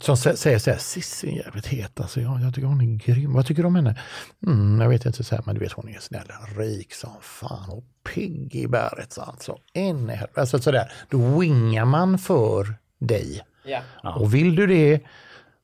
[0.00, 2.20] Som sä- säger så här, Cissi är jävligt het alltså.
[2.20, 3.32] Jag, jag tycker hon är grym.
[3.32, 4.00] Vad tycker du om henne?
[4.46, 7.70] Mm, jag vet inte, så här, men du vet hon är snäll, rik som fan
[7.70, 9.12] och pigg i bäret.
[9.12, 10.92] Så alltså, en alltså sådär.
[11.08, 13.42] Då wingar man för dig.
[13.64, 14.14] Ja.
[14.14, 15.00] Och vill du det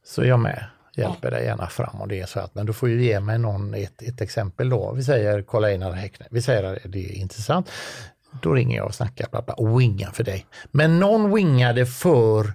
[0.04, 0.64] så är jag med.
[0.98, 3.38] Hjälper dig gärna fram och det är så att, men du får ju ge mig
[3.38, 4.92] någon, ett, ett exempel då.
[4.92, 6.26] Vi säger kolla in Häckne.
[6.30, 7.70] Vi säger att det är intressant.
[8.42, 10.46] Då ringer jag och snackar bla bla, och wingar för dig.
[10.70, 12.52] Men någon wingade för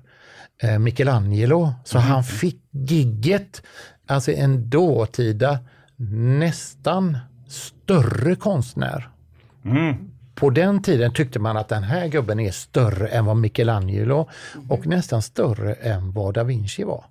[0.64, 3.64] eh, Michelangelo så han fick gigget,
[4.08, 5.60] alltså en dåtida
[6.40, 9.10] nästan större konstnär.
[10.36, 14.30] På den tiden tyckte man att den här gubben är större än vad Michelangelo
[14.70, 17.06] och nästan större än vad da Vinci var.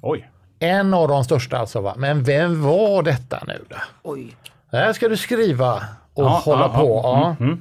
[0.00, 0.30] Oj.
[0.58, 1.80] En av de största alltså.
[1.80, 1.94] Va?
[1.96, 3.76] Men vem var detta nu då?
[4.02, 4.36] Oj.
[4.70, 5.74] Det här ska du skriva
[6.14, 7.00] och Ja, hålla ja, på.
[7.04, 7.36] ja.
[7.40, 7.56] Ja.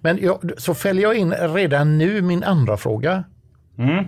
[0.00, 3.24] Men jag, så fäller jag in redan nu min andra fråga.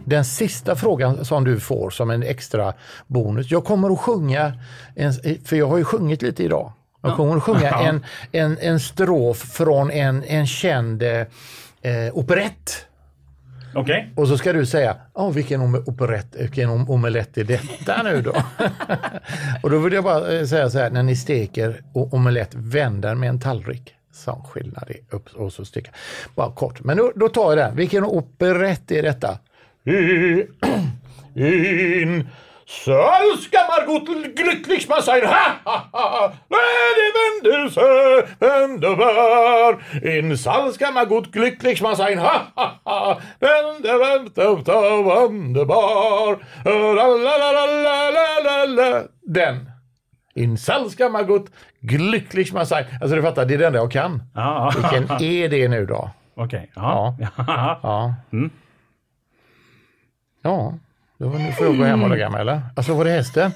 [0.05, 2.75] Den sista frågan som du får som en extra
[3.07, 3.51] bonus.
[3.51, 4.53] Jag kommer att sjunga,
[4.97, 5.13] en,
[5.45, 6.73] för jag har ju sjungit lite idag.
[7.03, 11.17] Jag kommer att sjunga en, en, en strof från en, en känd eh,
[12.13, 12.87] operett.
[13.81, 14.05] Okay.
[14.17, 18.23] Och så ska du säga, oh, vilken om- operett, vilken om- omelett är detta nu
[18.23, 18.33] då?
[19.63, 23.21] och då vill jag bara eh, säga så här, när ni steker omelett, vänd den
[23.21, 23.95] med en tallrik.
[24.13, 25.91] Sån skillnad är upp och så steka.
[26.35, 27.77] Bara kort, men då, då tar jag den.
[27.77, 29.39] Vilken operett är detta?
[31.35, 32.29] In
[32.69, 38.25] Salskammargot glücklich sein, ha ha ha, när det vänder sig,
[38.65, 39.79] underbar.
[40.03, 43.21] In Salskammargot glücklich sein, ha ha ha,
[45.25, 46.39] underbar.
[46.65, 49.05] La, la, la, la, la, la, la.
[49.23, 49.71] Den.
[50.35, 51.51] In Salskammargot
[51.81, 52.85] glücklich sein.
[53.01, 54.23] Alltså du fattar, det är det enda jag kan.
[54.35, 56.11] Ja, Vilken är det nu då?
[56.35, 56.71] Okej.
[56.75, 57.17] Ja.
[57.37, 58.15] Ja.
[60.43, 60.75] Ja,
[61.19, 62.63] då får jag gå hem och lägga mig eller?
[62.77, 63.51] Alltså var det hästen?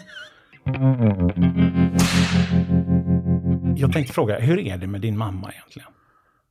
[3.77, 5.88] Jag tänkte fråga, hur är det med din mamma egentligen?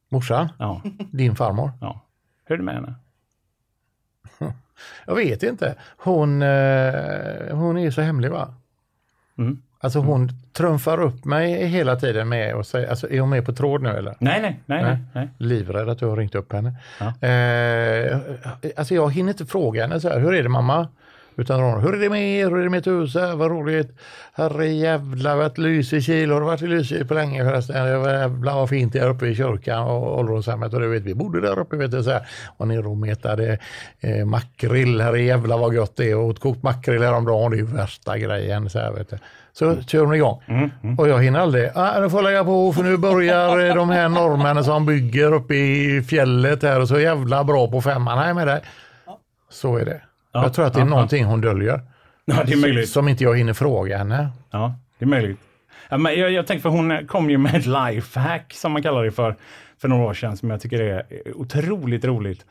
[0.10, 0.50] Morsan?
[0.60, 0.82] Ja.
[1.12, 1.71] Din farmor?
[1.82, 2.02] ja.
[2.45, 2.95] Hur är det med henne?
[5.06, 5.76] Jag vet inte.
[5.97, 8.54] Hon, eh, hon är så hemlig va?
[9.38, 9.62] Mm.
[9.84, 13.54] Alltså hon trumfar upp mig hela tiden med och säger, alltså är hon med på
[13.54, 14.15] tråd nu eller?
[14.20, 14.98] Nej, nej, nej, nej.
[15.13, 15.30] nej.
[15.38, 16.76] Livrädd att du har ringt upp henne.
[17.00, 17.28] Ja.
[17.28, 18.17] Eh,
[18.76, 20.88] alltså jag hinner inte fråga henne så här, hur är det mamma?
[21.36, 22.50] Utan hon, hur är det med er?
[22.50, 23.36] Hur är det med Tusa?
[23.36, 23.98] Vad roligt.
[24.34, 26.32] Herre jävlar vad Lysekil.
[26.32, 27.86] Har du varit i Lysekil på länge förresten?
[27.86, 30.74] Jävlar vad fint det är uppe i kyrkan och ålderdomshemmet.
[30.74, 32.04] Och du vet, vi bodde där uppe vet du.
[32.04, 32.28] Så här.
[32.58, 33.58] Och ner och metade
[34.00, 35.02] eh, makrill.
[35.02, 36.17] Herre jävlar vad gott det är.
[36.17, 37.52] Och åt kokt makrill häromdagen.
[37.52, 38.70] Det är ju värsta grejen.
[38.70, 39.17] Så, här, vet du.
[39.54, 40.42] Så kör hon igång.
[40.98, 41.70] Och jag hinner aldrig.
[41.76, 45.34] Ah, nu får jag lägga på för nu börjar eh, de här norrmännen som bygger
[45.34, 48.18] uppe i fjället här och så jävla bra på femman.
[48.18, 48.62] Nej med dig.
[49.50, 50.02] Så är det.
[50.32, 51.82] Ja, Jag tror att det är ja, någonting hon döljer.
[52.26, 52.90] Ja, det är möjligt.
[52.90, 54.30] Som inte jag hinner fråga henne.
[54.52, 55.40] Ja, det är möjligt.
[55.90, 59.04] Ja, men jag, jag tänkte för hon kom ju med ett lifehack som man kallar
[59.04, 59.36] det för,
[59.82, 61.04] för några år sedan som jag tycker är
[61.36, 62.46] otroligt roligt.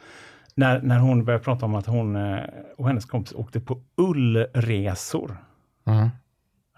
[0.55, 2.39] När, när hon började prata om att hon eh,
[2.77, 5.37] och hennes kompis åkte på ullresor.
[5.87, 6.09] Mm.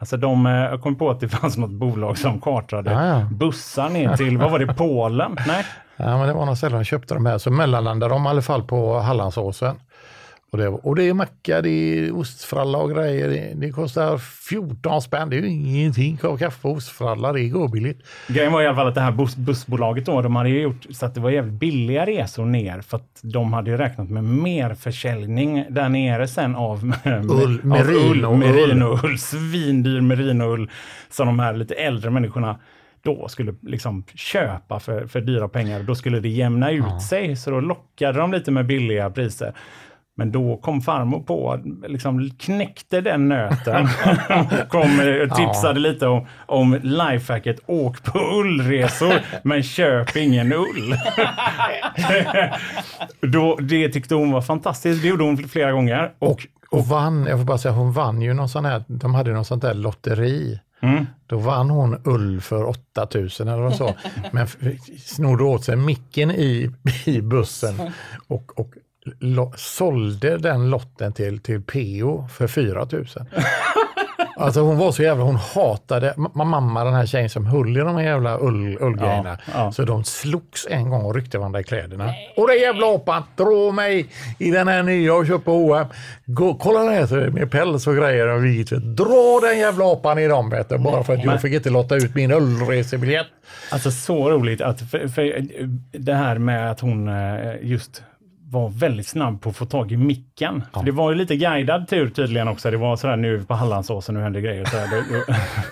[0.03, 3.27] Alltså de, eh, jag kom på att det fanns något bolag som kartade Ja, ja.
[3.31, 5.37] bussar ner till, vad var det, Polen?
[5.47, 5.65] Nej?
[5.97, 8.43] Ja, men det var någon ställe de köpte de här, så mellanlandade de i alla
[8.43, 9.77] fall på Hallandsåsen.
[10.53, 13.29] Och det, och det är macka, det är ostfralla och grejer.
[13.29, 16.17] Det, det kostar 14 spänn, det är ju ingenting.
[16.17, 18.07] Kaffe och ostfralla, det går billigt.
[18.29, 20.87] Grejen var i alla fall att det här buss, bussbolaget då, de hade ju gjort
[20.91, 24.25] så att det var jävligt billiga resor ner för att de hade ju räknat med
[24.25, 30.71] mer försäljning där nere sen av, med, Ull, av merino- ull, merinoull, svindyr merinoull
[31.11, 32.59] som de här lite äldre människorna
[33.03, 35.83] då skulle liksom köpa för, för dyra pengar.
[35.83, 39.55] Då skulle det jämna ut sig, så då lockade de lite med billiga priser.
[40.17, 43.89] Men då kom farmor på, liksom knäckte den nöten
[44.29, 50.95] och kom, eh, tipsade lite om, om lifehacket åk på ullresor men köp ingen ull.
[53.33, 56.13] då, det tyckte hon var fantastiskt, det gjorde hon flera gånger.
[56.19, 59.33] Och, Och vann, jag får bara säga, hon vann ju någon sån här, de hade
[59.33, 60.61] någon sånt där lotteri.
[60.83, 63.95] mm, Då vann hon ull för 8000 eller vad så.
[64.33, 64.47] Men
[65.05, 66.71] snodde åt sig micken i,
[67.07, 67.75] i bussen
[68.29, 68.73] och, och
[69.57, 73.27] sålde den lotten till, till PO för 4000.
[74.37, 77.81] Alltså hon var så jävla, hon hatade ma- mamma den här tjejen som höll i
[77.81, 79.39] de här jävla ull, ullgrejerna.
[79.47, 79.73] Ja, ja.
[79.73, 82.15] Så de slogs en gång och ryckte varandra i kläderna.
[82.37, 84.07] Och den jävla apan, dra mig
[84.39, 85.87] i den här nya och köpa H&M.
[86.27, 88.71] Gå, kolla här så med päls och grejer och vit.
[88.71, 91.97] Dra den jävla apan i dem vet du, bara för att jag fick inte lotta
[91.97, 93.27] ut min ullresebiljett.
[93.71, 95.47] Alltså så roligt att för, för
[95.99, 98.03] det här med att hon eh, just
[98.53, 100.65] var väldigt snabb på att få tag i micken.
[100.75, 102.71] För det var ju lite guidad tur tydligen också.
[102.71, 104.65] Det var sådär nu på Hallandsåsen, nu händer grejer.
[104.65, 104.89] Så här,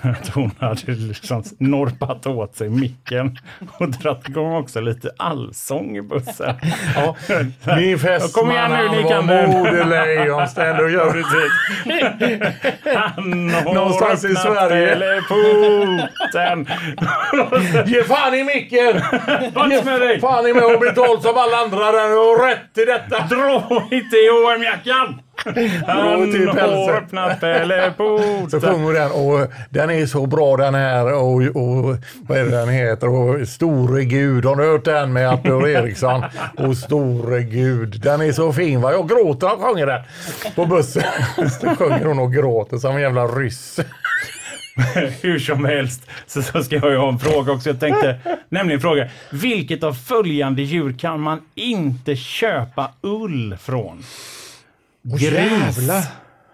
[0.11, 3.37] att hon hade liksom norpat åt sig micken
[3.79, 6.55] och dratt igång också lite allsång i bussen.
[6.97, 7.17] Ja,
[7.77, 9.51] min fästman var kan den.
[9.51, 11.25] modelejonständ och gör har
[13.75, 14.95] Någonstans i Sverige.
[14.95, 16.67] teleporten.
[17.87, 19.01] Ge fan i micken!
[20.01, 20.21] Dig?
[20.21, 21.79] Fan i mig och betalt som alla andra.
[21.93, 23.35] Den har rätt till detta.
[23.35, 25.21] Dra inte i H&M-jackan!
[25.87, 26.59] Han pälsen.
[26.59, 28.51] har öppnat teleporten.
[28.51, 31.97] Så sjunger den och den är så bra den här och, och
[32.29, 33.09] vad är det den heter?
[33.09, 36.25] Och Store Gud, har ni hört den med Artur Eriksson?
[36.57, 38.93] Och Store Gud, den är så fin va?
[38.93, 40.03] Jag gråter när jag sjunger den
[40.55, 41.03] på bussen.
[41.61, 43.81] Så sjunger hon och gråter som en jävla ryss.
[45.23, 47.69] Hur som helst så, så ska jag ju ha en fråga också.
[47.71, 54.03] Jag tänkte nämligen fråga, vilket av följande djur kan man inte köpa ull från?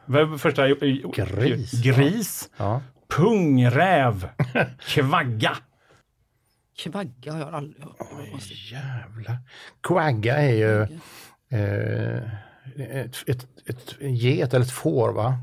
[0.05, 0.69] Vad är första?
[0.69, 1.73] Gris.
[1.85, 2.51] Gris.
[2.57, 2.83] Ja.
[3.09, 4.29] Pungräv.
[4.89, 5.57] Kvagga.
[6.79, 7.97] Kvagga har jag aldrig hört.
[8.31, 8.73] Konstigt.
[8.73, 9.39] Jävlar.
[9.83, 10.83] Quagga är ju
[11.51, 12.23] eh,
[12.77, 15.39] ett, ett, ett get eller ett får va?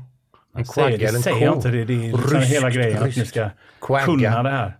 [0.56, 1.56] En Säger, quagga eller det en säger jag ko.
[1.56, 1.68] inte.
[1.68, 4.04] Det, det är liksom Ryskt, hela grejen att ni ska Quagga.
[4.04, 4.76] kunna det här.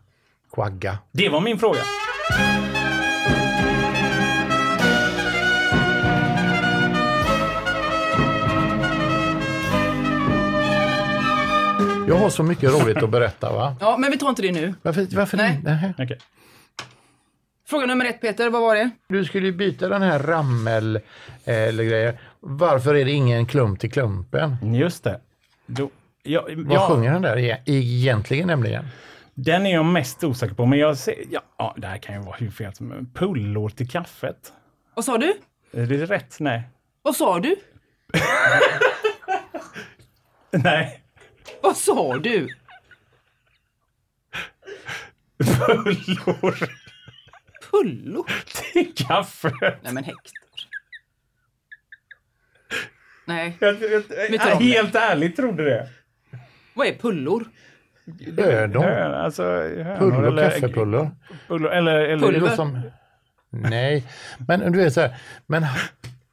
[0.52, 0.98] Quagga.
[1.12, 1.80] Det var min fråga.
[12.08, 13.76] Jag har så mycket roligt att berätta va?
[13.80, 14.74] Ja, men vi tar inte det nu.
[14.82, 15.16] Varför?
[15.16, 15.60] varför Nej.
[15.64, 15.94] Nej.
[15.98, 16.18] Okej.
[17.68, 18.90] Fråga nummer ett Peter, vad var det?
[19.08, 21.02] Du skulle ju byta den här rammel eh,
[21.44, 22.20] eller grejer.
[22.40, 24.74] Varför är det ingen klump till klumpen?
[24.74, 25.20] Just det.
[25.66, 25.90] Då,
[26.22, 28.84] ja, Vad ja, sjunger den där e- egentligen nämligen?
[29.34, 32.20] Den är jag mest osäker på, men jag ser, ja, ja, det här kan ju
[32.20, 33.14] vara hur fel som helst.
[33.14, 34.52] Pullor till kaffet.
[34.94, 35.34] Vad sa du?
[35.72, 36.36] Är det rätt?
[36.40, 36.62] Nej.
[37.02, 37.56] Vad sa du?
[40.50, 41.00] Nej.
[41.62, 42.48] Vad sa du?
[45.38, 46.68] Pullor
[47.70, 48.26] Pullo?
[48.72, 49.52] till kaffet.
[49.82, 50.43] Nej men Hector.
[53.24, 55.88] Nej, Jag, jag, jag, helt ärligt trodde det.
[56.74, 57.44] vad är pullor?
[58.38, 58.82] Ödon?
[58.82, 61.10] Hön, alltså, hönor Pullor, eller- kaffepullor?
[61.48, 62.80] Pullor, eller, eller, låter som...
[63.50, 64.04] Nej,
[64.48, 65.16] men du vet så här.
[65.46, 65.62] Men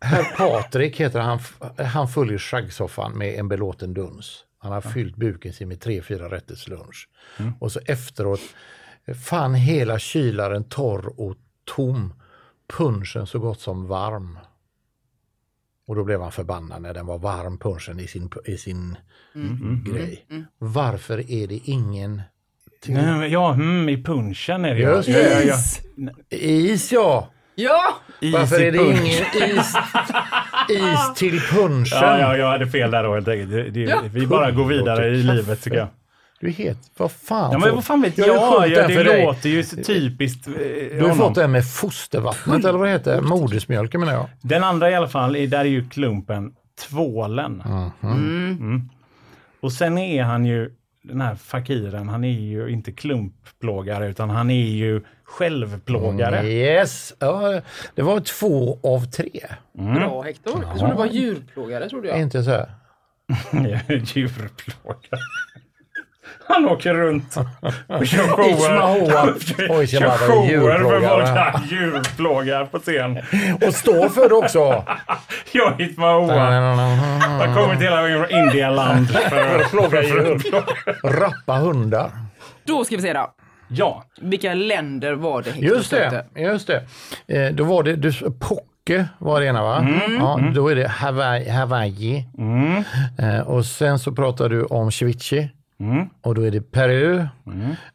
[0.01, 1.39] herr Patrik heter han.
[1.77, 4.45] Han följer schaggsoffan med en belåten duns.
[4.57, 7.09] Han har fyllt buken sin med tre, fyra rätters lunch.
[7.59, 8.41] Och så efteråt
[9.25, 12.13] fann hela kylaren torr och tom.
[12.77, 14.39] Punschen så gott som varm.
[15.91, 18.97] Och då blev han förbannad när den var varm, punschen i sin, i sin
[19.85, 20.25] grej.
[20.57, 22.21] Varför är det ingen
[22.81, 25.17] till Nej, ja, mm, i punchen är det Just ja.
[25.17, 26.37] Ja, ja, ja.
[26.37, 26.91] is?
[26.91, 27.31] Ja!
[27.55, 27.95] Ja!
[28.19, 28.99] Is Varför är det punch.
[28.99, 29.75] ingen is,
[30.69, 31.85] is till punchen?
[32.01, 33.51] Ja, ja, jag hade fel där då helt enkelt.
[33.51, 34.01] Det, det, Ja.
[34.13, 35.87] vi bara går vidare i livet tycker jag.
[36.41, 36.91] Du är helt...
[36.97, 37.51] Vad fan?
[37.51, 39.25] Ja, men vad fan vet Jag ja, den det dig.
[39.25, 41.17] låter ju så typiskt eh, Du har honom.
[41.17, 43.21] fått den med fostervattnet, eller vad det heter?
[43.21, 44.27] Modersmjölken menar jag.
[44.41, 46.53] Den andra i alla fall, är- där är ju klumpen
[46.89, 47.63] tvålen.
[48.03, 48.89] Mm.
[49.61, 50.71] Och sen är han ju,
[51.03, 56.47] den här fakiren, han är ju inte klumpplågare utan han är ju självplågare.
[56.47, 57.13] Yes!
[57.19, 57.61] Ja,
[57.95, 59.29] det var två av tre.
[59.73, 60.63] Bra Hector.
[60.67, 61.89] Jag trodde det var djurplågare.
[61.89, 62.21] Trodde jag.
[62.21, 62.71] Inte så här.
[64.05, 65.21] Djurplågare.
[66.47, 67.35] Han åker runt
[67.87, 69.85] och kör shower.
[69.85, 71.53] Kör shower för där.
[71.69, 73.17] Djurplågar på scen.
[73.67, 74.85] Och står för det också!
[75.51, 76.29] Jag är Ishmael.
[77.19, 80.41] Han kommer till hela vägen från Indialand för att Plåga djur.
[81.03, 82.11] Rappa hundar.
[82.63, 83.33] Då ska vi se då.
[83.73, 86.83] Ja, Vilka länder var det Just det, just det.
[87.27, 89.87] Eh, då var det, du, Pocke var det ena va?
[90.19, 91.49] Ja, då är det Hawaii.
[91.49, 92.25] Hawaii.
[93.19, 95.49] Eh, och sen så pratar du om ceviche.
[96.21, 97.25] Och då är det Peru.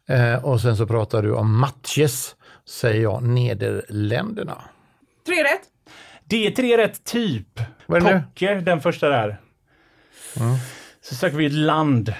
[0.09, 2.35] Eh, och sen så pratar du om matches,
[2.69, 4.57] säger jag, Nederländerna.
[5.25, 5.61] Tre rätt.
[6.25, 7.59] det är tre rätt typ.
[7.85, 8.21] Vad är det nu?
[8.21, 9.37] Pocke, den första där.
[11.01, 12.13] Så söker vi ett land.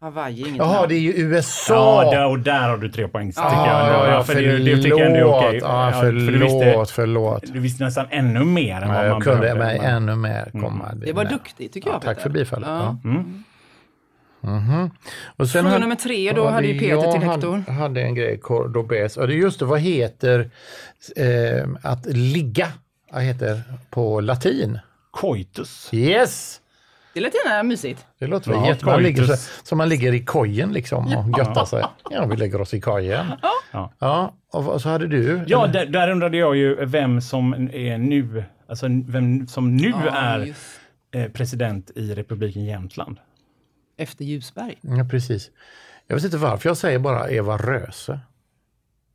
[0.00, 0.88] Hawaii, inget Jaha, namn.
[0.88, 2.02] det är ju USA.
[2.04, 3.28] Ja, där, och där har du tre poäng.
[3.30, 3.52] tycker jag.
[3.66, 5.58] ja, ja, för det, det tycker jag ändå är okej.
[5.62, 6.42] Ja, Ja, för du förlåt,
[6.82, 7.42] visste, förlåt.
[7.52, 9.64] du visste nästan ännu mer än vad Nej, man jag kunde behövde.
[9.64, 10.92] mig men- ännu mer komma.
[10.94, 12.02] Det var duktigt tycker Ja, jag.
[12.02, 12.22] tack Peter.
[12.22, 12.68] för bifallet.
[12.68, 12.96] Ja.
[13.04, 13.24] Ja.
[14.42, 14.90] Mhm.
[15.36, 17.70] Och sen Fråga hade- nummer tre, då hade hade ju Peter jag till Hector.
[17.72, 19.16] hade en grej, Cordobes.
[19.16, 20.50] Och det är just det, vad heter
[21.16, 22.68] eh, att ligga?
[23.12, 24.78] Vad heter på latin?
[25.10, 25.88] Coitus.
[25.92, 26.58] Yes!
[27.14, 28.06] Det lät gärna mysigt.
[28.18, 28.86] Det låter väl Ja, jätte...
[28.86, 29.60] Man ligger så, coitus.
[29.64, 31.84] så man ligger i kojen liksom och göttar sig.
[32.10, 33.26] Ja, vi lägger oss i kojen.
[33.72, 33.92] Ja.
[33.98, 35.40] Ja, och så hade du?
[35.46, 40.10] Ja, där, där undrade jag ju vem som är nu, alltså vem som nu Ja,
[40.16, 40.60] är just.
[41.14, 43.16] eh, president i republiken Jämtland.
[43.96, 44.78] Efter Ljusberg.
[44.80, 45.50] Ja, precis.
[46.06, 48.20] Jag vet inte varför jag säger bara Eva Röse.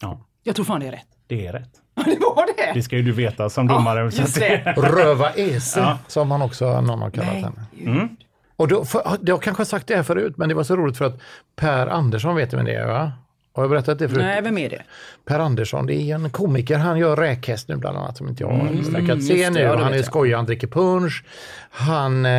[0.01, 1.07] Ja, Jag tror fan det är rätt.
[1.28, 1.69] det är rätt.
[1.95, 2.73] det var det!
[2.73, 3.99] Det ska ju du veta som domare.
[3.99, 4.73] Ja, just det.
[4.78, 5.97] Röva Ese, Ja.
[6.07, 7.65] som man också någon har kallat Nej, henne.
[7.99, 8.09] gud.
[8.55, 10.97] Och då, för, jag har kanske sagt det här förut, men det var så roligt
[10.97, 11.19] för att
[11.55, 13.11] Per Andersson vet vem det är va?
[13.58, 14.24] Har jag berättat det förut?
[14.24, 14.84] Nej, vem är det?
[15.26, 18.49] Per Andersson, det är en komiker, han gör räkhäst nu bland annat som inte jag
[18.49, 19.66] har mm, just se det, nu.
[19.66, 21.24] han är skojig, han dricker punch,
[21.70, 22.32] han eh,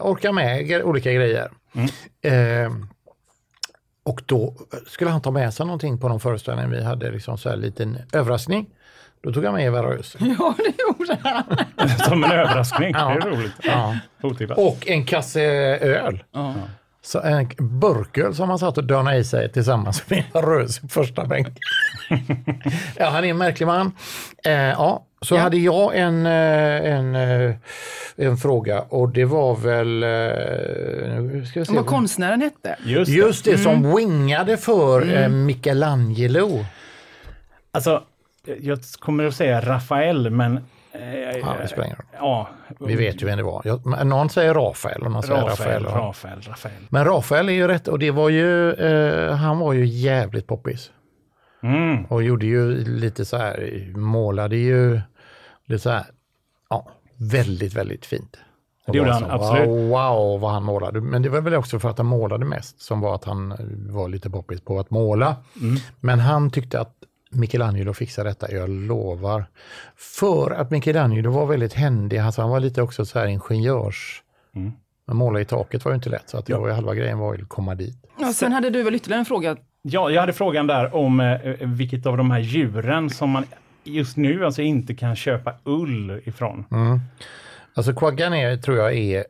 [0.00, 1.48] orkar med olika grejer.
[2.22, 2.72] Eh,
[4.02, 4.54] och då
[4.86, 7.98] skulle han ta med sig någonting på någon föreställning vi hade, liksom så här liten
[8.12, 8.66] överraskning.
[9.22, 10.16] Då tog han med Eva Rös.
[10.38, 11.44] Ja, det gjorde han.
[11.98, 12.90] Som en överraskning.
[12.94, 13.08] Ja.
[13.08, 13.52] Det är roligt.
[13.62, 13.98] Ja.
[14.22, 14.58] Otippat.
[14.58, 16.24] Och en kasse öl.
[16.32, 16.54] Ja.
[17.08, 20.88] Så en burköl som han satt och dönade i sig tillsammans med Eva Rös i
[20.88, 21.48] första bänk.
[22.96, 23.92] ja, han är en märklig man.
[24.44, 25.40] Eh, ja, så Ja.
[25.40, 27.54] hade jag en, eh, en, eh,
[28.16, 30.02] en fråga och det var väl...
[30.02, 31.74] Eh, nu ska.
[31.74, 32.76] Vad konstnären hette.
[32.84, 33.16] Just, det.
[33.16, 36.64] Just det, som wingade för eh, Michelangelo.
[37.72, 38.02] Alltså,
[38.60, 40.60] jag kommer att säga Rafael, men...
[40.98, 42.06] Eh, Ja, det spelar ingen roll.
[42.12, 42.48] ja,
[42.80, 43.62] Vi vet ju vem det var.
[43.64, 46.02] Jag, någon säger Rafael och någon säger Rafael, Rafael.
[46.06, 46.74] Rafael, Rafael.
[46.88, 50.90] Men Rafael är ju rätt och det var ju, eh, han var ju jävligt poppis.
[51.62, 52.04] Mm.
[52.04, 55.00] Och gjorde ju lite så här, målade ju
[55.66, 56.04] lite så här,
[56.70, 58.36] ja, väldigt, väldigt fint.
[58.86, 59.68] Och Det gjorde han, så, absolut.
[59.68, 61.00] Wow, wow, vad han målade.
[61.00, 63.54] Men det var väl också för att han målade mest, som var att han
[63.90, 65.36] var lite poppis på att måla.
[65.60, 65.76] Mm.
[66.00, 66.94] Men han tyckte att
[67.30, 69.44] Michelangelo fixade detta, jag lovar.
[69.96, 74.22] För att Michelangelo var väldigt händig, alltså han var lite också så här ingenjörs...
[74.54, 74.72] Mm.
[75.06, 77.18] Men måla i taket var ju inte lätt, så att det var ju halva grejen
[77.18, 77.96] var ju att komma dit.
[78.20, 79.56] Ja, sen hade du väl ytterligare en fråga.
[79.82, 83.44] Ja, jag hade frågan där om eh, vilket av de här djuren som man
[83.84, 86.64] just nu alltså inte kan köpa ull ifrån.
[86.70, 87.00] Mm.
[87.74, 89.24] Alltså quaggan är, tror jag är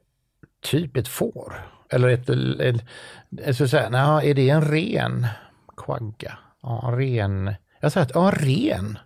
[0.63, 1.53] typ ett får.
[1.91, 2.29] Eller ett,
[2.61, 2.85] ett,
[3.31, 5.27] jag skulle säga, nej, är det en ren
[5.77, 6.39] quagga?
[6.63, 7.55] Ja, ren.
[7.81, 8.99] Jag säger att, ja, ren.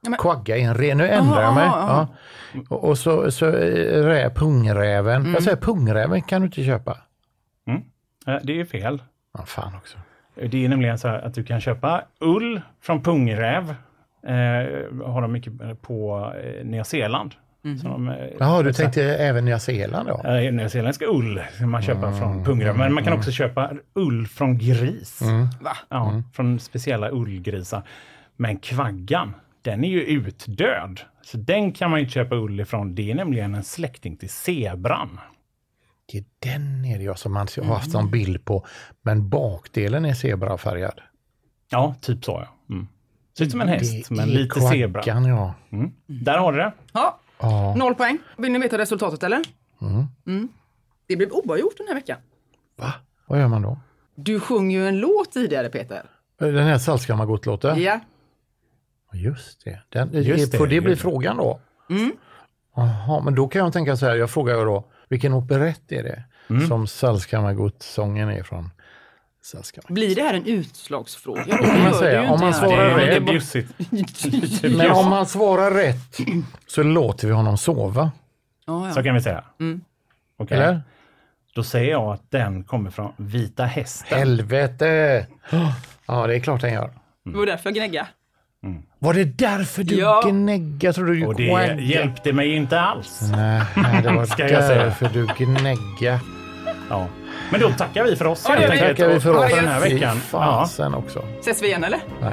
[0.00, 1.64] Ja, Quagga är en ren, nu ändrar jag mig.
[1.66, 2.08] Aha, aha.
[2.54, 2.60] Ja.
[2.68, 5.20] Och, och så, så eh, rä, pungräven.
[5.20, 5.32] Mm.
[5.34, 6.98] Jag säger pungräven kan du inte köpa.
[8.26, 9.02] Eh, Det är ju fel.
[9.38, 9.98] Ja, fan också.
[10.50, 13.74] Det är nämligen så här att du kan köpa ull från pungräv.
[14.26, 14.32] Eh,
[15.06, 15.52] har de mycket
[15.82, 17.34] på eh, Nya Zeeland.
[17.82, 20.28] Så eh, Jaha, du så tänkte även Nya Zeeland då?
[20.28, 22.76] Eh, Nyzeeländska ull som man köper Mm, från pungräv.
[22.76, 25.20] Men man kan också köpa ull från gris.
[25.60, 25.76] Va?
[25.88, 26.22] Ja, Mm.
[26.32, 27.82] Från speciella ullgrisar.
[28.36, 31.00] Men kvaggan, den är ju utdöd.
[31.22, 32.94] Så den kan man inte köpa ull ifrån.
[32.94, 35.20] Det är nämligen en släkting till zebran.
[36.12, 38.66] Det är den är det jag som man har haft en bild på.
[39.02, 41.00] Men bakdelen är zebrafärgad.
[41.70, 42.74] Ja, typ så ja.
[42.74, 42.88] Mm.
[43.38, 45.02] Ser ut som en häst, Det men är lite zebra.
[45.06, 45.54] ja.
[46.06, 46.72] Där har du det.
[46.92, 47.74] Ja, ja.
[47.76, 48.18] noll poäng.
[48.38, 49.42] Vill ni veta resultatet eller?
[50.26, 50.48] Mm.
[51.06, 52.18] Det blev oavgjort den här veckan.
[52.76, 52.92] Va?
[53.26, 53.78] Vad gör man då?
[54.14, 56.02] Du sjöng ju en låt tidigare Peter.
[56.38, 57.82] Den här Saltskammargott-låten?
[57.82, 58.00] Ja.
[59.12, 59.80] Just det.
[59.88, 61.60] Den, Just det, får det bli frågan då?
[61.90, 62.12] Mm.
[62.76, 66.24] Jaha, men då kan jag tänka så här, jag frågar då, vilken operett är det
[66.50, 66.68] Mm.
[66.68, 68.70] som Saltskammargott-sången är från?
[69.88, 71.44] Blir det här en utslagsfråga?
[71.46, 72.30] Då kan man säga.
[72.32, 73.08] Om man svarar det rätt.
[73.08, 73.72] lite bjussigt.
[74.76, 76.18] Men om han svarar rätt
[76.66, 78.10] så låter vi honom sova.
[78.66, 78.94] Ja, ja.
[78.94, 79.44] Så kan vi säga.
[80.38, 80.56] Okej.
[80.58, 80.82] Eller?
[81.54, 84.18] Då säger jag att den kommer från Vita Hästen.
[84.18, 85.26] Helvete!
[86.06, 86.90] Ja, det är klart han gör.
[87.24, 88.08] Det var därför jag gnäggade.
[88.98, 90.22] Var det därför du Ja.
[90.28, 90.86] gnäggade?
[90.86, 91.82] Jag trodde du Och det skäggade.
[91.82, 93.20] hjälpte mig inte alls.
[93.36, 93.62] Nej,
[94.02, 94.84] det var Ska jag säga.
[94.84, 96.20] därför du gnäggade.
[96.90, 97.08] Ja.
[97.52, 98.88] Men då tackar vi för oss Ja, helt enkelt.
[98.98, 99.50] tackar vi för oss.
[99.54, 100.16] den här Fy veckan.
[100.32, 100.38] Ja.
[100.38, 101.24] fasen också.
[101.40, 102.00] Ses vi igen eller?
[102.20, 102.32] Nej.